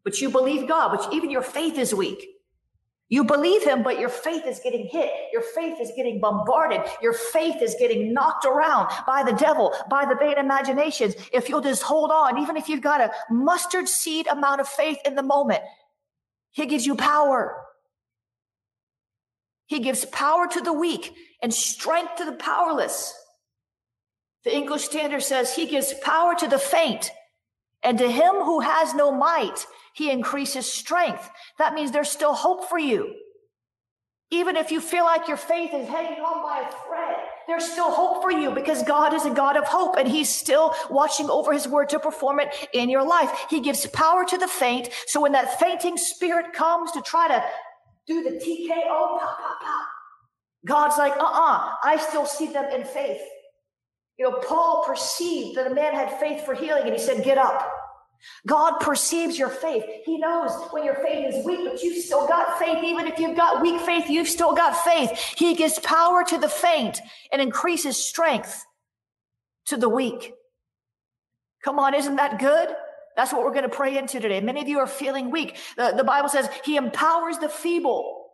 but 0.02 0.20
you 0.20 0.30
believe 0.30 0.68
God, 0.68 0.96
but 0.96 1.12
even 1.12 1.30
your 1.30 1.42
faith 1.42 1.78
is 1.78 1.94
weak. 1.94 2.26
You 3.10 3.24
believe 3.24 3.62
him, 3.62 3.82
but 3.82 4.00
your 4.00 4.08
faith 4.08 4.46
is 4.46 4.60
getting 4.60 4.86
hit. 4.86 5.10
Your 5.32 5.42
faith 5.42 5.78
is 5.80 5.92
getting 5.94 6.20
bombarded. 6.20 6.80
Your 7.02 7.12
faith 7.12 7.60
is 7.60 7.76
getting 7.78 8.14
knocked 8.14 8.46
around 8.46 8.90
by 9.06 9.22
the 9.22 9.36
devil, 9.36 9.74
by 9.90 10.06
the 10.06 10.16
vain 10.16 10.38
imaginations. 10.38 11.14
If 11.32 11.48
you'll 11.48 11.60
just 11.60 11.82
hold 11.82 12.10
on, 12.10 12.38
even 12.38 12.56
if 12.56 12.68
you've 12.68 12.80
got 12.80 13.00
a 13.00 13.12
mustard 13.30 13.88
seed 13.88 14.26
amount 14.26 14.62
of 14.62 14.68
faith 14.68 14.98
in 15.04 15.16
the 15.16 15.22
moment, 15.22 15.60
he 16.50 16.66
gives 16.66 16.86
you 16.86 16.94
power. 16.94 17.60
He 19.66 19.80
gives 19.80 20.04
power 20.06 20.46
to 20.48 20.60
the 20.60 20.72
weak 20.72 21.14
and 21.42 21.52
strength 21.52 22.16
to 22.16 22.24
the 22.24 22.32
powerless. 22.32 23.14
The 24.44 24.54
English 24.54 24.84
Standard 24.84 25.22
says 25.22 25.54
he 25.54 25.66
gives 25.66 25.94
power 26.02 26.34
to 26.36 26.46
the 26.46 26.58
faint, 26.58 27.10
and 27.84 27.98
to 27.98 28.10
him 28.10 28.34
who 28.36 28.60
has 28.60 28.94
no 28.94 29.12
might, 29.12 29.66
he 29.94 30.10
increases 30.10 30.70
strength. 30.70 31.30
That 31.58 31.74
means 31.74 31.92
there's 31.92 32.10
still 32.10 32.34
hope 32.34 32.68
for 32.68 32.78
you. 32.78 33.14
Even 34.30 34.56
if 34.56 34.72
you 34.72 34.80
feel 34.80 35.04
like 35.04 35.28
your 35.28 35.36
faith 35.36 35.72
is 35.72 35.88
hanging 35.88 36.20
on 36.20 36.42
by 36.42 36.66
a 36.66 36.72
thread, 36.72 37.16
there's 37.46 37.70
still 37.70 37.90
hope 37.90 38.22
for 38.22 38.32
you 38.32 38.50
because 38.50 38.82
God 38.82 39.12
is 39.14 39.26
a 39.26 39.30
God 39.30 39.56
of 39.56 39.64
hope 39.64 39.96
and 39.96 40.08
He's 40.08 40.28
still 40.28 40.74
watching 40.90 41.28
over 41.30 41.52
His 41.52 41.68
word 41.68 41.90
to 41.90 42.00
perform 42.00 42.40
it 42.40 42.52
in 42.72 42.88
your 42.88 43.06
life. 43.06 43.46
He 43.50 43.60
gives 43.60 43.86
power 43.86 44.24
to 44.24 44.38
the 44.38 44.48
faint. 44.48 44.88
So 45.06 45.20
when 45.20 45.32
that 45.32 45.60
fainting 45.60 45.96
spirit 45.96 46.52
comes 46.52 46.90
to 46.92 47.02
try 47.02 47.28
to 47.28 47.44
do 48.06 48.24
the 48.24 48.30
TKO, 48.30 49.18
pop, 49.18 49.20
pop, 49.20 49.60
pop, 49.60 49.88
God's 50.66 50.98
like, 50.98 51.12
uh 51.12 51.22
uh-uh, 51.22 51.56
uh 51.56 51.74
I 51.84 51.98
still 51.98 52.26
see 52.26 52.46
them 52.46 52.64
in 52.72 52.84
faith. 52.84 53.20
You 54.18 54.30
know, 54.30 54.38
Paul 54.38 54.84
perceived 54.86 55.56
that 55.56 55.70
a 55.70 55.74
man 55.74 55.94
had 55.94 56.20
faith 56.20 56.44
for 56.44 56.54
healing 56.54 56.84
and 56.84 56.92
he 56.92 56.98
said, 56.98 57.24
Get 57.24 57.38
up. 57.38 57.70
God 58.46 58.78
perceives 58.78 59.38
your 59.38 59.48
faith. 59.48 59.84
He 60.04 60.18
knows 60.18 60.50
when 60.70 60.84
your 60.84 60.94
faith 60.94 61.34
is 61.34 61.44
weak, 61.44 61.60
but 61.64 61.82
you've 61.82 62.02
still 62.02 62.26
got 62.26 62.58
faith. 62.58 62.82
Even 62.82 63.06
if 63.06 63.18
you've 63.18 63.36
got 63.36 63.60
weak 63.60 63.80
faith, 63.82 64.08
you've 64.08 64.28
still 64.28 64.54
got 64.54 64.76
faith. 64.76 65.10
He 65.36 65.54
gives 65.54 65.78
power 65.80 66.24
to 66.24 66.38
the 66.38 66.48
faint 66.48 67.00
and 67.32 67.42
increases 67.42 68.02
strength 68.02 68.64
to 69.66 69.76
the 69.76 69.88
weak. 69.88 70.32
Come 71.62 71.78
on, 71.78 71.94
isn't 71.94 72.16
that 72.16 72.38
good? 72.38 72.68
That's 73.16 73.32
what 73.32 73.42
we're 73.42 73.52
going 73.52 73.62
to 73.62 73.68
pray 73.68 73.96
into 73.96 74.20
today. 74.20 74.40
Many 74.40 74.60
of 74.60 74.68
you 74.68 74.78
are 74.78 74.86
feeling 74.86 75.30
weak. 75.30 75.56
The, 75.76 75.94
the 75.96 76.04
Bible 76.04 76.28
says 76.28 76.48
he 76.64 76.76
empowers 76.76 77.38
the 77.38 77.48
feeble 77.48 78.30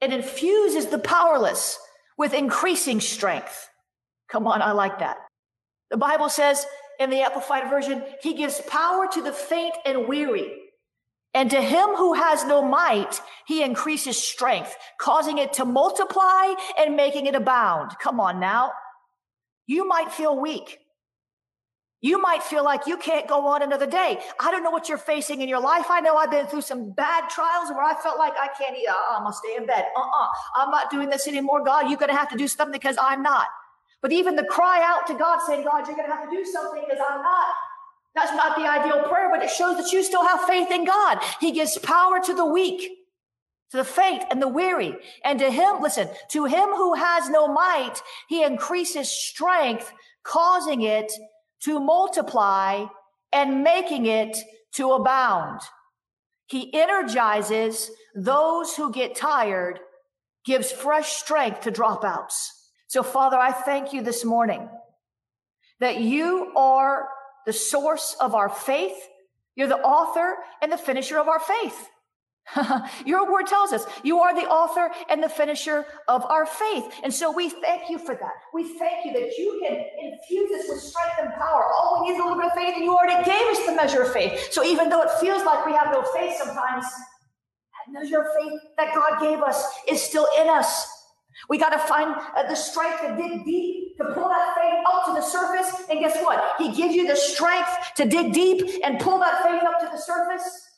and 0.00 0.12
infuses 0.12 0.86
the 0.86 0.98
powerless 0.98 1.78
with 2.16 2.32
increasing 2.32 3.00
strength. 3.00 3.68
Come 4.30 4.46
on, 4.46 4.62
I 4.62 4.72
like 4.72 4.98
that. 5.00 5.18
The 5.90 5.96
Bible 5.96 6.28
says 6.28 6.66
in 6.98 7.10
the 7.10 7.20
Amplified 7.20 7.68
Version, 7.68 8.04
He 8.22 8.34
gives 8.34 8.60
power 8.62 9.08
to 9.12 9.22
the 9.22 9.32
faint 9.32 9.74
and 9.84 10.06
weary. 10.06 10.52
And 11.32 11.50
to 11.50 11.60
him 11.60 11.90
who 11.90 12.14
has 12.14 12.44
no 12.44 12.60
might, 12.60 13.20
he 13.46 13.62
increases 13.62 14.20
strength, 14.20 14.76
causing 14.98 15.38
it 15.38 15.52
to 15.54 15.64
multiply 15.64 16.54
and 16.78 16.96
making 16.96 17.26
it 17.26 17.36
abound. 17.36 17.92
Come 18.02 18.18
on 18.18 18.40
now. 18.40 18.72
You 19.66 19.86
might 19.86 20.10
feel 20.10 20.38
weak. 20.38 20.78
You 22.02 22.20
might 22.20 22.42
feel 22.42 22.64
like 22.64 22.86
you 22.86 22.96
can't 22.96 23.28
go 23.28 23.46
on 23.46 23.62
another 23.62 23.86
day. 23.86 24.18
I 24.40 24.50
don't 24.50 24.64
know 24.64 24.70
what 24.70 24.88
you're 24.88 24.98
facing 24.98 25.42
in 25.42 25.48
your 25.48 25.60
life. 25.60 25.86
I 25.90 26.00
know 26.00 26.16
I've 26.16 26.30
been 26.30 26.46
through 26.46 26.62
some 26.62 26.92
bad 26.92 27.28
trials 27.28 27.70
where 27.70 27.82
I 27.82 27.94
felt 28.02 28.18
like 28.18 28.32
I 28.40 28.48
can't 28.58 28.76
eat. 28.76 28.88
Uh, 28.88 28.94
I'm 29.10 29.22
going 29.22 29.32
to 29.32 29.36
stay 29.36 29.54
in 29.56 29.66
bed. 29.66 29.84
Uh-uh. 29.96 30.28
I'm 30.56 30.70
not 30.70 30.90
doing 30.90 31.10
this 31.10 31.28
anymore. 31.28 31.62
God, 31.62 31.90
you're 31.90 31.98
going 31.98 32.10
to 32.10 32.16
have 32.16 32.30
to 32.30 32.38
do 32.38 32.48
something 32.48 32.72
because 32.72 32.96
I'm 33.00 33.22
not. 33.22 33.46
But 34.02 34.12
even 34.12 34.36
the 34.36 34.44
cry 34.44 34.80
out 34.82 35.06
to 35.08 35.14
God 35.14 35.40
saying, 35.46 35.64
God, 35.64 35.86
you're 35.86 35.96
going 35.96 36.08
to 36.08 36.14
have 36.14 36.28
to 36.28 36.36
do 36.36 36.44
something 36.44 36.82
because 36.88 37.02
I'm 37.06 37.22
not. 37.22 37.54
That's 38.14 38.32
not 38.32 38.56
the 38.56 38.68
ideal 38.68 39.02
prayer, 39.08 39.30
but 39.30 39.42
it 39.42 39.50
shows 39.50 39.76
that 39.76 39.92
you 39.92 40.02
still 40.02 40.26
have 40.26 40.40
faith 40.42 40.70
in 40.70 40.84
God. 40.84 41.18
He 41.40 41.52
gives 41.52 41.78
power 41.78 42.20
to 42.24 42.34
the 42.34 42.46
weak, 42.46 42.80
to 43.70 43.76
the 43.76 43.84
faint 43.84 44.24
and 44.30 44.42
the 44.42 44.48
weary. 44.48 44.96
And 45.24 45.38
to 45.38 45.50
him, 45.50 45.80
listen, 45.80 46.08
to 46.30 46.46
him 46.46 46.70
who 46.70 46.94
has 46.94 47.28
no 47.28 47.46
might, 47.46 48.02
he 48.28 48.42
increases 48.42 49.08
strength, 49.08 49.92
causing 50.24 50.82
it 50.82 51.12
to 51.60 51.78
multiply 51.78 52.86
and 53.32 53.62
making 53.62 54.06
it 54.06 54.36
to 54.72 54.92
abound. 54.92 55.60
He 56.46 56.74
energizes 56.74 57.90
those 58.14 58.74
who 58.74 58.90
get 58.90 59.14
tired, 59.14 59.78
gives 60.44 60.72
fresh 60.72 61.12
strength 61.12 61.60
to 61.60 61.70
dropouts. 61.70 62.48
So, 62.90 63.04
Father, 63.04 63.38
I 63.38 63.52
thank 63.52 63.92
you 63.92 64.02
this 64.02 64.24
morning 64.24 64.68
that 65.78 66.00
you 66.00 66.52
are 66.56 67.08
the 67.46 67.52
source 67.52 68.16
of 68.20 68.34
our 68.34 68.48
faith. 68.48 68.96
You're 69.54 69.68
the 69.68 69.78
author 69.78 70.38
and 70.60 70.72
the 70.72 70.76
finisher 70.76 71.16
of 71.16 71.28
our 71.28 71.38
faith. 71.38 71.88
Your 73.06 73.30
word 73.30 73.46
tells 73.46 73.72
us 73.72 73.86
you 74.02 74.18
are 74.18 74.34
the 74.34 74.48
author 74.48 74.90
and 75.08 75.22
the 75.22 75.28
finisher 75.28 75.86
of 76.08 76.24
our 76.24 76.46
faith. 76.46 76.92
And 77.04 77.14
so 77.14 77.30
we 77.30 77.48
thank 77.48 77.88
you 77.90 77.96
for 77.96 78.16
that. 78.16 78.32
We 78.52 78.76
thank 78.76 79.06
you 79.06 79.12
that 79.12 79.38
you 79.38 79.60
can 79.64 79.84
infuse 80.10 80.60
us 80.60 80.68
with 80.68 80.80
strength 80.80 81.14
and 81.20 81.32
power. 81.34 81.72
All 81.72 82.02
we 82.02 82.08
need 82.08 82.14
is 82.14 82.20
a 82.20 82.24
little 82.24 82.42
bit 82.42 82.46
of 82.46 82.54
faith, 82.54 82.74
and 82.74 82.84
you 82.84 82.92
already 82.92 83.24
gave 83.24 83.46
us 83.52 83.66
the 83.66 83.76
measure 83.76 84.02
of 84.02 84.12
faith. 84.12 84.48
So 84.50 84.64
even 84.64 84.88
though 84.88 85.02
it 85.02 85.10
feels 85.20 85.44
like 85.44 85.64
we 85.64 85.74
have 85.74 85.92
no 85.92 86.02
faith 86.12 86.38
sometimes, 86.38 86.86
that 86.86 88.00
measure 88.00 88.18
of 88.18 88.26
faith 88.42 88.60
that 88.78 88.92
God 88.96 89.20
gave 89.20 89.44
us 89.44 89.64
is 89.88 90.02
still 90.02 90.26
in 90.40 90.48
us. 90.48 90.99
We 91.48 91.58
got 91.58 91.70
to 91.70 91.78
find 91.78 92.14
uh, 92.36 92.48
the 92.48 92.54
strength 92.54 93.00
to 93.00 93.16
dig 93.16 93.44
deep, 93.44 93.96
to 93.98 94.04
pull 94.14 94.28
that 94.28 94.54
faith 94.56 94.84
up 94.86 95.06
to 95.06 95.12
the 95.14 95.22
surface. 95.22 95.88
And 95.90 96.00
guess 96.00 96.22
what? 96.22 96.54
He 96.58 96.72
gives 96.72 96.94
you 96.94 97.06
the 97.06 97.16
strength 97.16 97.70
to 97.96 98.04
dig 98.04 98.32
deep 98.32 98.80
and 98.84 99.00
pull 99.00 99.18
that 99.18 99.42
faith 99.42 99.62
up 99.62 99.80
to 99.80 99.88
the 99.90 99.98
surface. 99.98 100.69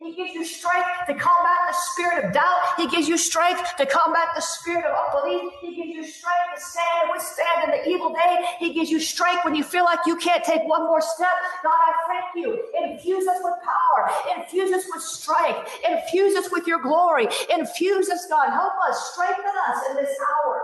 He 0.00 0.14
gives 0.14 0.32
you 0.32 0.46
strength 0.46 0.88
to 1.08 1.14
combat 1.14 1.58
the 1.68 1.76
spirit 1.92 2.24
of 2.24 2.32
doubt. 2.32 2.58
He 2.78 2.88
gives 2.88 3.06
you 3.06 3.18
strength 3.18 3.76
to 3.76 3.84
combat 3.84 4.28
the 4.34 4.40
spirit 4.40 4.86
of 4.86 4.96
unbelief. 4.96 5.52
He 5.60 5.76
gives 5.76 5.90
you 5.90 6.02
strength 6.02 6.56
to 6.56 6.60
stand 6.60 7.02
and 7.02 7.10
withstand 7.10 7.64
in 7.64 7.70
the 7.70 7.86
evil 7.86 8.10
day. 8.10 8.46
He 8.58 8.72
gives 8.72 8.90
you 8.90 8.98
strength 8.98 9.44
when 9.44 9.54
you 9.54 9.62
feel 9.62 9.84
like 9.84 9.98
you 10.06 10.16
can't 10.16 10.42
take 10.42 10.62
one 10.64 10.84
more 10.84 11.02
step. 11.02 11.28
God, 11.62 11.72
I 11.74 11.92
thank 12.08 12.24
you. 12.34 12.64
Infuse 12.82 13.28
us 13.28 13.40
with 13.44 13.54
power. 13.62 14.10
Infuse 14.38 14.72
us 14.72 14.84
with 14.90 15.02
strength. 15.02 15.70
Infuse 15.86 16.34
us 16.34 16.50
with 16.50 16.66
your 16.66 16.80
glory. 16.80 17.28
Infuse 17.52 18.08
us, 18.08 18.26
God. 18.30 18.48
Help 18.48 18.72
us. 18.88 19.12
Strengthen 19.12 19.52
us 19.68 19.82
in 19.90 19.96
this 19.96 20.16
hour. 20.46 20.62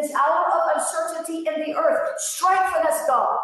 This 0.00 0.14
hour 0.14 0.44
of 0.54 0.76
uncertainty 0.76 1.48
in 1.48 1.66
the 1.66 1.76
earth. 1.76 2.12
Strengthen 2.18 2.86
us, 2.86 3.08
God. 3.08 3.38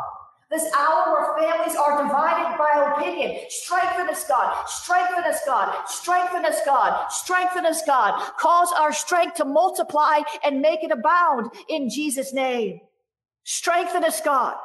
This 0.52 0.70
hour 0.74 1.14
where 1.14 1.48
families 1.48 1.74
are 1.76 2.02
divided 2.02 2.58
by 2.58 2.92
opinion. 2.94 3.40
Strengthen 3.48 4.10
us, 4.10 4.28
God. 4.28 4.54
Strengthen 4.66 5.24
us, 5.24 5.40
God. 5.46 5.74
Strengthen 5.86 6.44
us, 6.44 6.60
God. 6.66 7.10
Strengthen 7.10 7.64
us, 7.64 7.82
God. 7.86 8.20
Cause 8.38 8.68
our 8.78 8.92
strength 8.92 9.36
to 9.36 9.46
multiply 9.46 10.20
and 10.44 10.60
make 10.60 10.84
it 10.84 10.90
abound 10.90 11.50
in 11.70 11.88
Jesus' 11.88 12.34
name. 12.34 12.80
Strengthen 13.44 14.04
us, 14.04 14.20
God. 14.20 14.56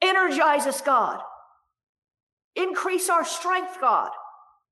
Energize 0.00 0.66
us, 0.66 0.80
God. 0.80 1.20
Increase 2.54 3.10
our 3.10 3.24
strength, 3.24 3.76
God. 3.78 4.10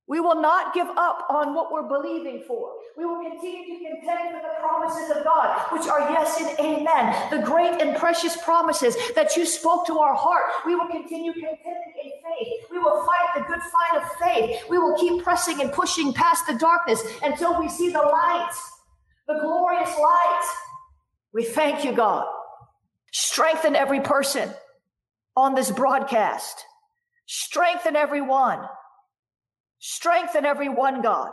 We 0.06 0.20
will 0.20 0.40
not 0.40 0.74
give 0.74 0.86
up 0.86 1.26
on 1.30 1.54
what 1.54 1.72
we're 1.72 1.88
believing 1.88 2.44
for. 2.46 2.72
We 2.96 3.06
will 3.06 3.22
continue 3.22 3.64
to 3.64 3.84
contend 3.84 4.34
for 4.34 4.42
the 4.42 4.54
promises 4.60 5.16
of 5.16 5.24
God, 5.24 5.72
which 5.72 5.88
are 5.88 6.00
yes 6.10 6.38
and 6.40 6.58
amen. 6.60 7.30
The 7.30 7.38
great 7.38 7.80
and 7.80 7.96
precious 7.96 8.36
promises 8.42 8.96
that 9.14 9.34
you 9.34 9.46
spoke 9.46 9.86
to 9.86 9.98
our 9.98 10.14
heart. 10.14 10.42
We 10.66 10.74
will 10.74 10.88
continue 10.88 11.32
contending 11.32 11.94
in 12.04 12.10
faith. 12.22 12.66
We 12.70 12.78
will 12.78 13.06
fight 13.06 13.34
the 13.34 13.40
good 13.44 13.62
fight 13.62 14.02
of 14.02 14.12
faith. 14.20 14.64
We 14.68 14.76
will 14.76 14.96
keep 14.98 15.24
pressing 15.24 15.62
and 15.62 15.72
pushing 15.72 16.12
past 16.12 16.46
the 16.46 16.54
darkness 16.54 17.02
until 17.22 17.58
we 17.58 17.70
see 17.70 17.88
the 17.88 18.02
light, 18.02 18.52
the 19.26 19.38
glorious 19.40 19.98
light. 19.98 20.42
We 21.32 21.44
thank 21.44 21.82
you, 21.82 21.92
God. 21.92 22.26
Strengthen 23.10 23.74
every 23.74 24.00
person 24.00 24.50
on 25.34 25.54
this 25.54 25.70
broadcast. 25.70 26.62
Strengthen 27.26 27.96
everyone 27.96 28.68
Strengthen 29.86 30.46
every 30.46 30.70
one, 30.70 31.02
God, 31.02 31.32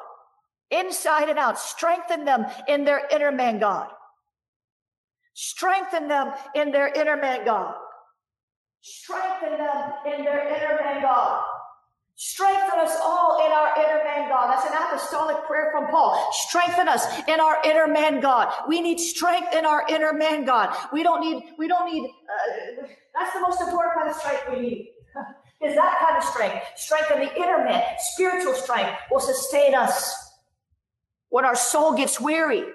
inside 0.71 1.29
and 1.29 1.39
out. 1.39 1.57
Strengthen 1.57 2.25
them 2.25 2.45
in 2.67 2.83
their 2.83 3.07
inner 3.09 3.31
man, 3.31 3.59
God. 3.59 3.87
Strengthen 5.33 6.09
them 6.09 6.33
in 6.53 6.73
their 6.73 6.89
inner 6.89 7.15
man, 7.15 7.45
God. 7.45 7.75
Strengthen 8.81 9.51
them 9.51 9.93
in 10.05 10.25
their 10.25 10.45
inner 10.49 10.83
man, 10.83 11.01
God. 11.01 11.45
Strengthen 12.15 12.79
us 12.81 12.93
all 13.01 13.39
in 13.45 13.53
our 13.53 13.73
inner 13.77 14.03
man, 14.03 14.27
God. 14.27 14.51
That's 14.51 14.69
an 14.69 14.73
apostolic 14.75 15.37
prayer 15.47 15.69
from 15.71 15.87
Paul. 15.87 16.29
Strengthen 16.33 16.89
us 16.89 17.05
in 17.29 17.39
our 17.39 17.55
inner 17.63 17.87
man, 17.87 18.19
God. 18.19 18.53
We 18.67 18.81
need 18.81 18.99
strength 18.99 19.55
in 19.55 19.65
our 19.65 19.85
inner 19.87 20.11
man, 20.11 20.43
God. 20.43 20.75
We 20.91 21.03
don't 21.03 21.21
need, 21.21 21.53
we 21.57 21.69
don't 21.69 21.89
need, 21.89 22.03
uh, 22.03 22.85
that's 23.15 23.33
the 23.33 23.39
most 23.39 23.61
important 23.61 23.93
kind 23.95 24.09
of 24.09 24.15
strength 24.17 24.43
we 24.51 24.59
need 24.59 24.91
is 25.63 25.75
that 25.75 25.99
kind 25.99 26.17
of 26.17 26.23
strength. 26.23 26.65
Strength 26.75 27.11
in 27.11 27.19
the 27.19 27.35
inner 27.35 27.63
man, 27.63 27.83
spiritual 27.99 28.53
strength 28.53 28.91
will 29.11 29.19
sustain 29.19 29.75
us 29.75 30.15
when 31.29 31.45
our 31.45 31.55
soul 31.55 31.93
gets 31.93 32.19
weary. 32.19 32.65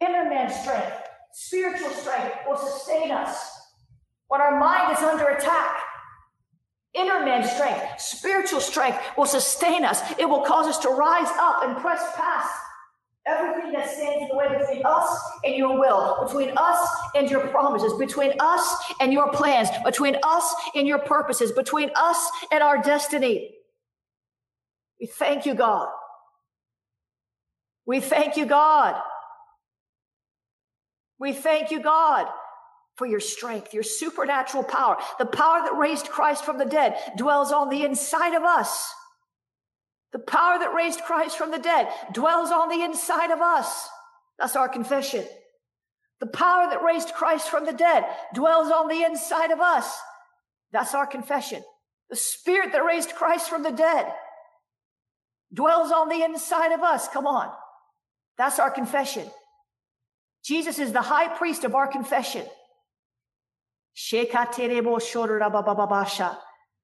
Inner 0.00 0.28
man 0.28 0.50
strength, 0.50 0.92
spiritual 1.32 1.90
strength 1.90 2.34
will 2.46 2.56
sustain 2.56 3.10
us 3.10 3.50
when 4.28 4.40
our 4.40 4.58
mind 4.58 4.96
is 4.96 5.02
under 5.02 5.26
attack. 5.28 5.82
Inner 6.94 7.24
man 7.24 7.46
strength, 7.46 8.00
spiritual 8.00 8.60
strength 8.60 8.98
will 9.18 9.26
sustain 9.26 9.84
us. 9.84 10.00
It 10.18 10.28
will 10.28 10.42
cause 10.42 10.66
us 10.66 10.78
to 10.78 10.88
rise 10.88 11.28
up 11.38 11.62
and 11.62 11.76
press 11.76 12.02
past 12.16 12.50
Everything 13.26 13.72
that 13.72 13.90
stands 13.90 14.22
in 14.22 14.28
the 14.28 14.36
way 14.36 14.48
between 14.48 14.82
us 14.84 15.20
and 15.44 15.56
your 15.56 15.78
will, 15.78 16.24
between 16.24 16.52
us 16.56 16.88
and 17.16 17.28
your 17.28 17.48
promises, 17.48 17.92
between 17.94 18.32
us 18.38 18.92
and 19.00 19.12
your 19.12 19.32
plans, 19.32 19.68
between 19.84 20.16
us 20.22 20.54
and 20.76 20.86
your 20.86 21.00
purposes, 21.00 21.50
between 21.50 21.90
us 21.96 22.30
and 22.52 22.62
our 22.62 22.80
destiny. 22.80 23.50
We 25.00 25.06
thank 25.06 25.44
you, 25.44 25.54
God. 25.54 25.88
We 27.84 28.00
thank 28.00 28.36
you, 28.36 28.46
God. 28.46 29.00
We 31.18 31.32
thank 31.32 31.70
you, 31.70 31.80
God, 31.80 32.26
for 32.96 33.06
your 33.06 33.20
strength, 33.20 33.74
your 33.74 33.82
supernatural 33.82 34.64
power. 34.64 34.98
The 35.18 35.26
power 35.26 35.62
that 35.62 35.76
raised 35.76 36.08
Christ 36.08 36.44
from 36.44 36.58
the 36.58 36.64
dead 36.64 36.96
dwells 37.16 37.52
on 37.52 37.70
the 37.70 37.84
inside 37.84 38.34
of 38.34 38.42
us. 38.42 38.92
The 40.12 40.18
power 40.20 40.58
that 40.58 40.74
raised 40.74 41.00
Christ 41.02 41.36
from 41.36 41.50
the 41.50 41.58
dead 41.58 41.88
dwells 42.12 42.50
on 42.50 42.68
the 42.68 42.82
inside 42.82 43.30
of 43.30 43.40
us. 43.40 43.88
That's 44.38 44.56
our 44.56 44.68
confession. 44.68 45.24
The 46.20 46.26
power 46.26 46.70
that 46.70 46.82
raised 46.82 47.12
Christ 47.12 47.50
from 47.50 47.66
the 47.66 47.72
dead 47.72 48.04
dwells 48.34 48.70
on 48.70 48.88
the 48.88 49.02
inside 49.02 49.50
of 49.50 49.60
us. 49.60 49.98
That's 50.72 50.94
our 50.94 51.06
confession. 51.06 51.62
The 52.08 52.16
spirit 52.16 52.72
that 52.72 52.84
raised 52.84 53.14
Christ 53.14 53.48
from 53.50 53.62
the 53.62 53.72
dead 53.72 54.12
dwells 55.52 55.92
on 55.92 56.08
the 56.08 56.22
inside 56.22 56.72
of 56.72 56.82
us. 56.82 57.08
Come 57.08 57.26
on. 57.26 57.50
That's 58.38 58.58
our 58.58 58.70
confession. 58.70 59.28
Jesus 60.44 60.78
is 60.78 60.92
the 60.92 61.02
high 61.02 61.28
priest 61.28 61.64
of 61.64 61.74
our 61.74 61.88
confession. 61.88 62.46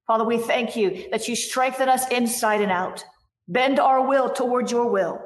Father, 0.06 0.24
we 0.24 0.38
thank 0.38 0.76
you 0.76 1.08
that 1.11 1.28
you 1.28 1.37
strengthen 1.37 1.88
us 1.88 2.08
inside 2.08 2.61
and 2.61 2.72
out. 2.72 3.04
Bend 3.52 3.78
our 3.78 4.08
will 4.08 4.30
towards 4.30 4.72
your 4.72 4.88
will. 4.88 5.20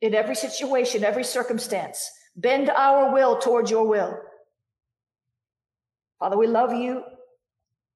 In 0.00 0.14
every 0.14 0.36
situation, 0.36 1.02
every 1.02 1.24
circumstance, 1.24 2.08
bend 2.36 2.70
our 2.70 3.12
will 3.12 3.38
towards 3.38 3.68
your 3.68 3.88
will. 3.88 4.16
Father, 6.20 6.38
we 6.38 6.46
love 6.46 6.72
you. 6.72 7.02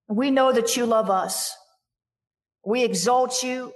We 0.09 0.33
know 0.33 0.51
that 0.51 0.77
you 0.77 0.85
love 0.85 1.11
us. 1.11 1.55
We 2.67 2.83
exalt 2.83 3.45
you. 3.45 3.73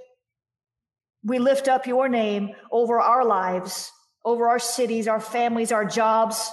We 1.23 1.39
lift 1.39 1.69
up 1.69 1.87
your 1.87 2.09
name 2.09 2.49
over 2.69 2.99
our 2.99 3.23
lives, 3.23 3.89
over 4.25 4.49
our 4.49 4.59
cities, 4.59 5.07
our 5.07 5.21
families, 5.21 5.71
our 5.71 5.85
jobs, 5.85 6.51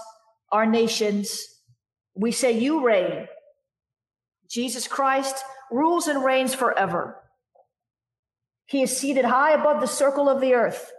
our 0.53 0.65
nations. 0.65 1.45
We 2.15 2.31
say 2.31 2.53
you 2.53 2.87
reign. 2.87 3.27
Jesus 4.49 4.87
Christ 4.87 5.35
rules 5.73 6.07
and 6.07 6.25
reigns 6.25 6.55
forever. 6.55 7.17
He 8.71 8.83
is 8.83 8.97
seated 8.97 9.25
high 9.25 9.53
above 9.53 9.81
the 9.81 9.89
circle 9.89 10.29
of 10.29 10.41
the 10.41 10.55
earth. 10.55 10.93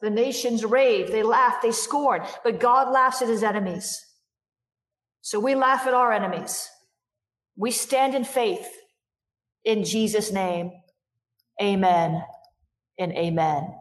The 0.00 0.10
nations 0.10 0.64
rave, 0.64 1.12
they 1.12 1.22
laugh, 1.22 1.62
they 1.62 1.70
scorn, 1.70 2.22
but 2.42 2.58
God 2.58 2.92
laughs 2.92 3.22
at 3.22 3.28
his 3.28 3.44
enemies. 3.44 4.04
So 5.20 5.38
we 5.38 5.54
laugh 5.54 5.86
at 5.86 5.94
our 5.94 6.12
enemies. 6.12 6.68
We 7.56 7.70
stand 7.70 8.16
in 8.16 8.24
faith 8.24 8.68
in 9.64 9.84
Jesus' 9.84 10.32
name. 10.32 10.72
Amen 11.62 12.24
and 12.98 13.12
amen. 13.12 13.72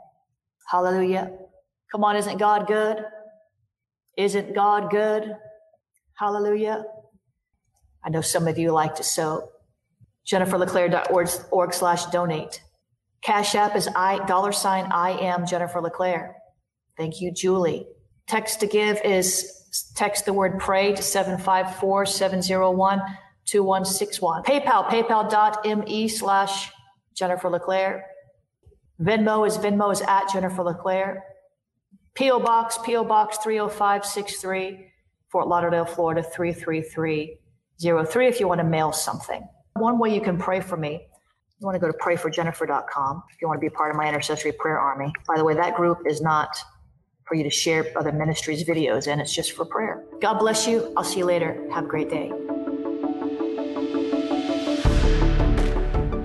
Hallelujah. 0.68 1.32
Come 1.92 2.04
on, 2.04 2.18
isn't 2.18 2.38
God 2.38 2.68
good? 2.68 3.04
Isn't 4.16 4.54
God 4.54 4.92
good? 4.92 5.36
Hallelujah. 6.16 6.84
I 8.04 8.10
know 8.10 8.22
some 8.22 8.48
of 8.48 8.60
you 8.60 8.72
like 8.72 8.96
to 8.96 9.04
sow 9.04 9.50
jenniferleclaire.org 10.30 11.74
slash 11.74 12.06
donate. 12.06 12.62
Cash 13.22 13.56
app 13.56 13.76
is 13.76 13.90
I 13.96 14.26
dollar 14.26 14.52
sign 14.52 14.86
I 14.92 15.12
am 15.12 15.46
Jennifer 15.46 15.82
LeClaire. 15.82 16.36
Thank 16.98 17.22
you, 17.22 17.32
Julie. 17.32 17.88
Text 18.28 18.60
to 18.60 18.68
give 18.68 19.00
is 19.04 19.56
text 19.96 20.26
the 20.26 20.34
word 20.34 20.60
pray 20.60 20.94
to 20.94 21.02
754 21.02 22.06
701 22.06 23.00
2161. 23.46 24.44
PayPal, 24.44 24.86
paypal.me 24.86 26.08
slash 26.08 26.72
Jennifer 27.16 27.50
LeClaire. 27.50 28.06
Venmo 29.02 29.48
is 29.48 29.58
Venmo 29.58 29.92
is 29.92 30.02
at 30.02 30.30
Jennifer 30.32 30.64
LeClaire. 30.64 31.24
P.O. 32.14 32.40
Box, 32.40 32.78
P.O. 32.86 33.06
Box 33.06 33.38
30563, 33.38 34.92
Fort 35.30 35.48
Lauderdale, 35.48 35.86
Florida 35.86 36.22
33303 36.22 38.28
if 38.28 38.40
you 38.40 38.48
want 38.48 38.60
to 38.60 38.66
mail 38.66 38.92
something. 38.92 39.48
One 39.80 39.98
way 39.98 40.14
you 40.14 40.22
can 40.22 40.38
pray 40.38 40.60
for 40.60 40.76
me, 40.76 41.08
you 41.60 41.66
want 41.66 41.76
to 41.76 41.80
go 41.80 41.88
to 41.88 41.98
prayforjennifer.com 41.98 43.24
if 43.34 43.42
you 43.42 43.48
want 43.48 43.60
to 43.60 43.62
be 43.62 43.70
part 43.70 43.92
of 43.92 43.98
my 43.98 44.10
intercessory 44.10 44.52
prayer 44.52 44.78
army. 44.78 45.14
By 45.26 45.38
the 45.38 45.46
way, 45.46 45.54
that 45.54 45.76
group 45.76 46.00
is 46.06 46.22
not 46.22 46.58
for 47.26 47.36
you 47.36 47.44
to 47.44 47.50
share 47.50 47.86
other 47.96 48.12
ministries' 48.12 48.66
videos 48.66 49.08
and 49.08 49.22
it's 49.22 49.34
just 49.34 49.54
for 49.54 49.64
prayer. 49.64 50.04
God 50.20 50.40
bless 50.40 50.68
you. 50.68 50.94
I'll 50.98 51.04
see 51.04 51.20
you 51.20 51.26
later. 51.26 51.66
Have 51.72 51.86
a 51.86 51.88
great 51.88 52.10
day. 52.10 52.34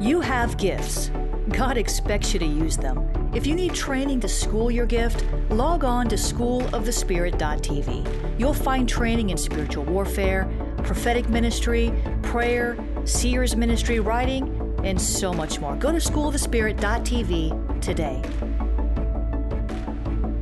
You 0.00 0.20
have 0.20 0.56
gifts. 0.56 1.10
God 1.50 1.76
expects 1.76 2.32
you 2.32 2.40
to 2.40 2.46
use 2.46 2.76
them. 2.76 3.08
If 3.34 3.46
you 3.46 3.54
need 3.54 3.74
training 3.74 4.20
to 4.20 4.28
school 4.28 4.70
your 4.70 4.86
gift, 4.86 5.26
log 5.50 5.84
on 5.84 6.08
to 6.08 6.16
schoolofthespirit.tv. 6.16 8.38
You'll 8.38 8.54
find 8.54 8.88
training 8.88 9.30
in 9.30 9.36
spiritual 9.36 9.84
warfare, 9.84 10.48
prophetic 10.78 11.28
ministry, 11.28 11.92
prayer, 12.22 12.76
seers 13.04 13.56
ministry, 13.56 14.00
writing, 14.00 14.60
and 14.84 15.00
so 15.00 15.32
much 15.32 15.60
more. 15.60 15.76
Go 15.76 15.92
to 15.92 15.98
schoolofthespirit.tv 15.98 17.80
today. 17.80 18.22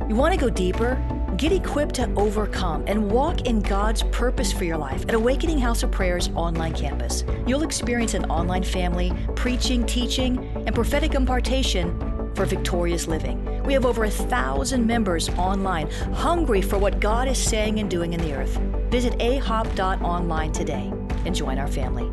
You 0.09 0.15
want 0.15 0.33
to 0.33 0.39
go 0.39 0.49
deeper? 0.49 1.01
Get 1.37 1.51
equipped 1.51 1.95
to 1.95 2.13
overcome 2.15 2.83
and 2.85 3.09
walk 3.09 3.47
in 3.47 3.59
God's 3.59 4.03
purpose 4.03 4.53
for 4.53 4.65
your 4.65 4.77
life 4.77 5.03
at 5.07 5.15
Awakening 5.15 5.57
House 5.57 5.81
of 5.81 5.91
Prayers 5.91 6.29
online 6.35 6.73
campus. 6.73 7.23
You'll 7.47 7.63
experience 7.63 8.13
an 8.13 8.25
online 8.25 8.63
family, 8.63 9.11
preaching, 9.35 9.85
teaching, 9.85 10.37
and 10.67 10.75
prophetic 10.75 11.15
impartation 11.15 11.97
for 12.35 12.45
victorious 12.45 13.07
living. 13.07 13.63
We 13.63 13.73
have 13.73 13.85
over 13.85 14.03
a 14.03 14.11
thousand 14.11 14.85
members 14.85 15.29
online, 15.29 15.89
hungry 16.13 16.61
for 16.61 16.77
what 16.77 16.99
God 16.99 17.27
is 17.27 17.37
saying 17.37 17.79
and 17.79 17.89
doing 17.89 18.13
in 18.13 18.21
the 18.21 18.33
earth. 18.33 18.57
Visit 18.89 19.13
ahop.online 19.13 20.51
today 20.51 20.93
and 21.25 21.33
join 21.33 21.57
our 21.57 21.67
family. 21.67 22.12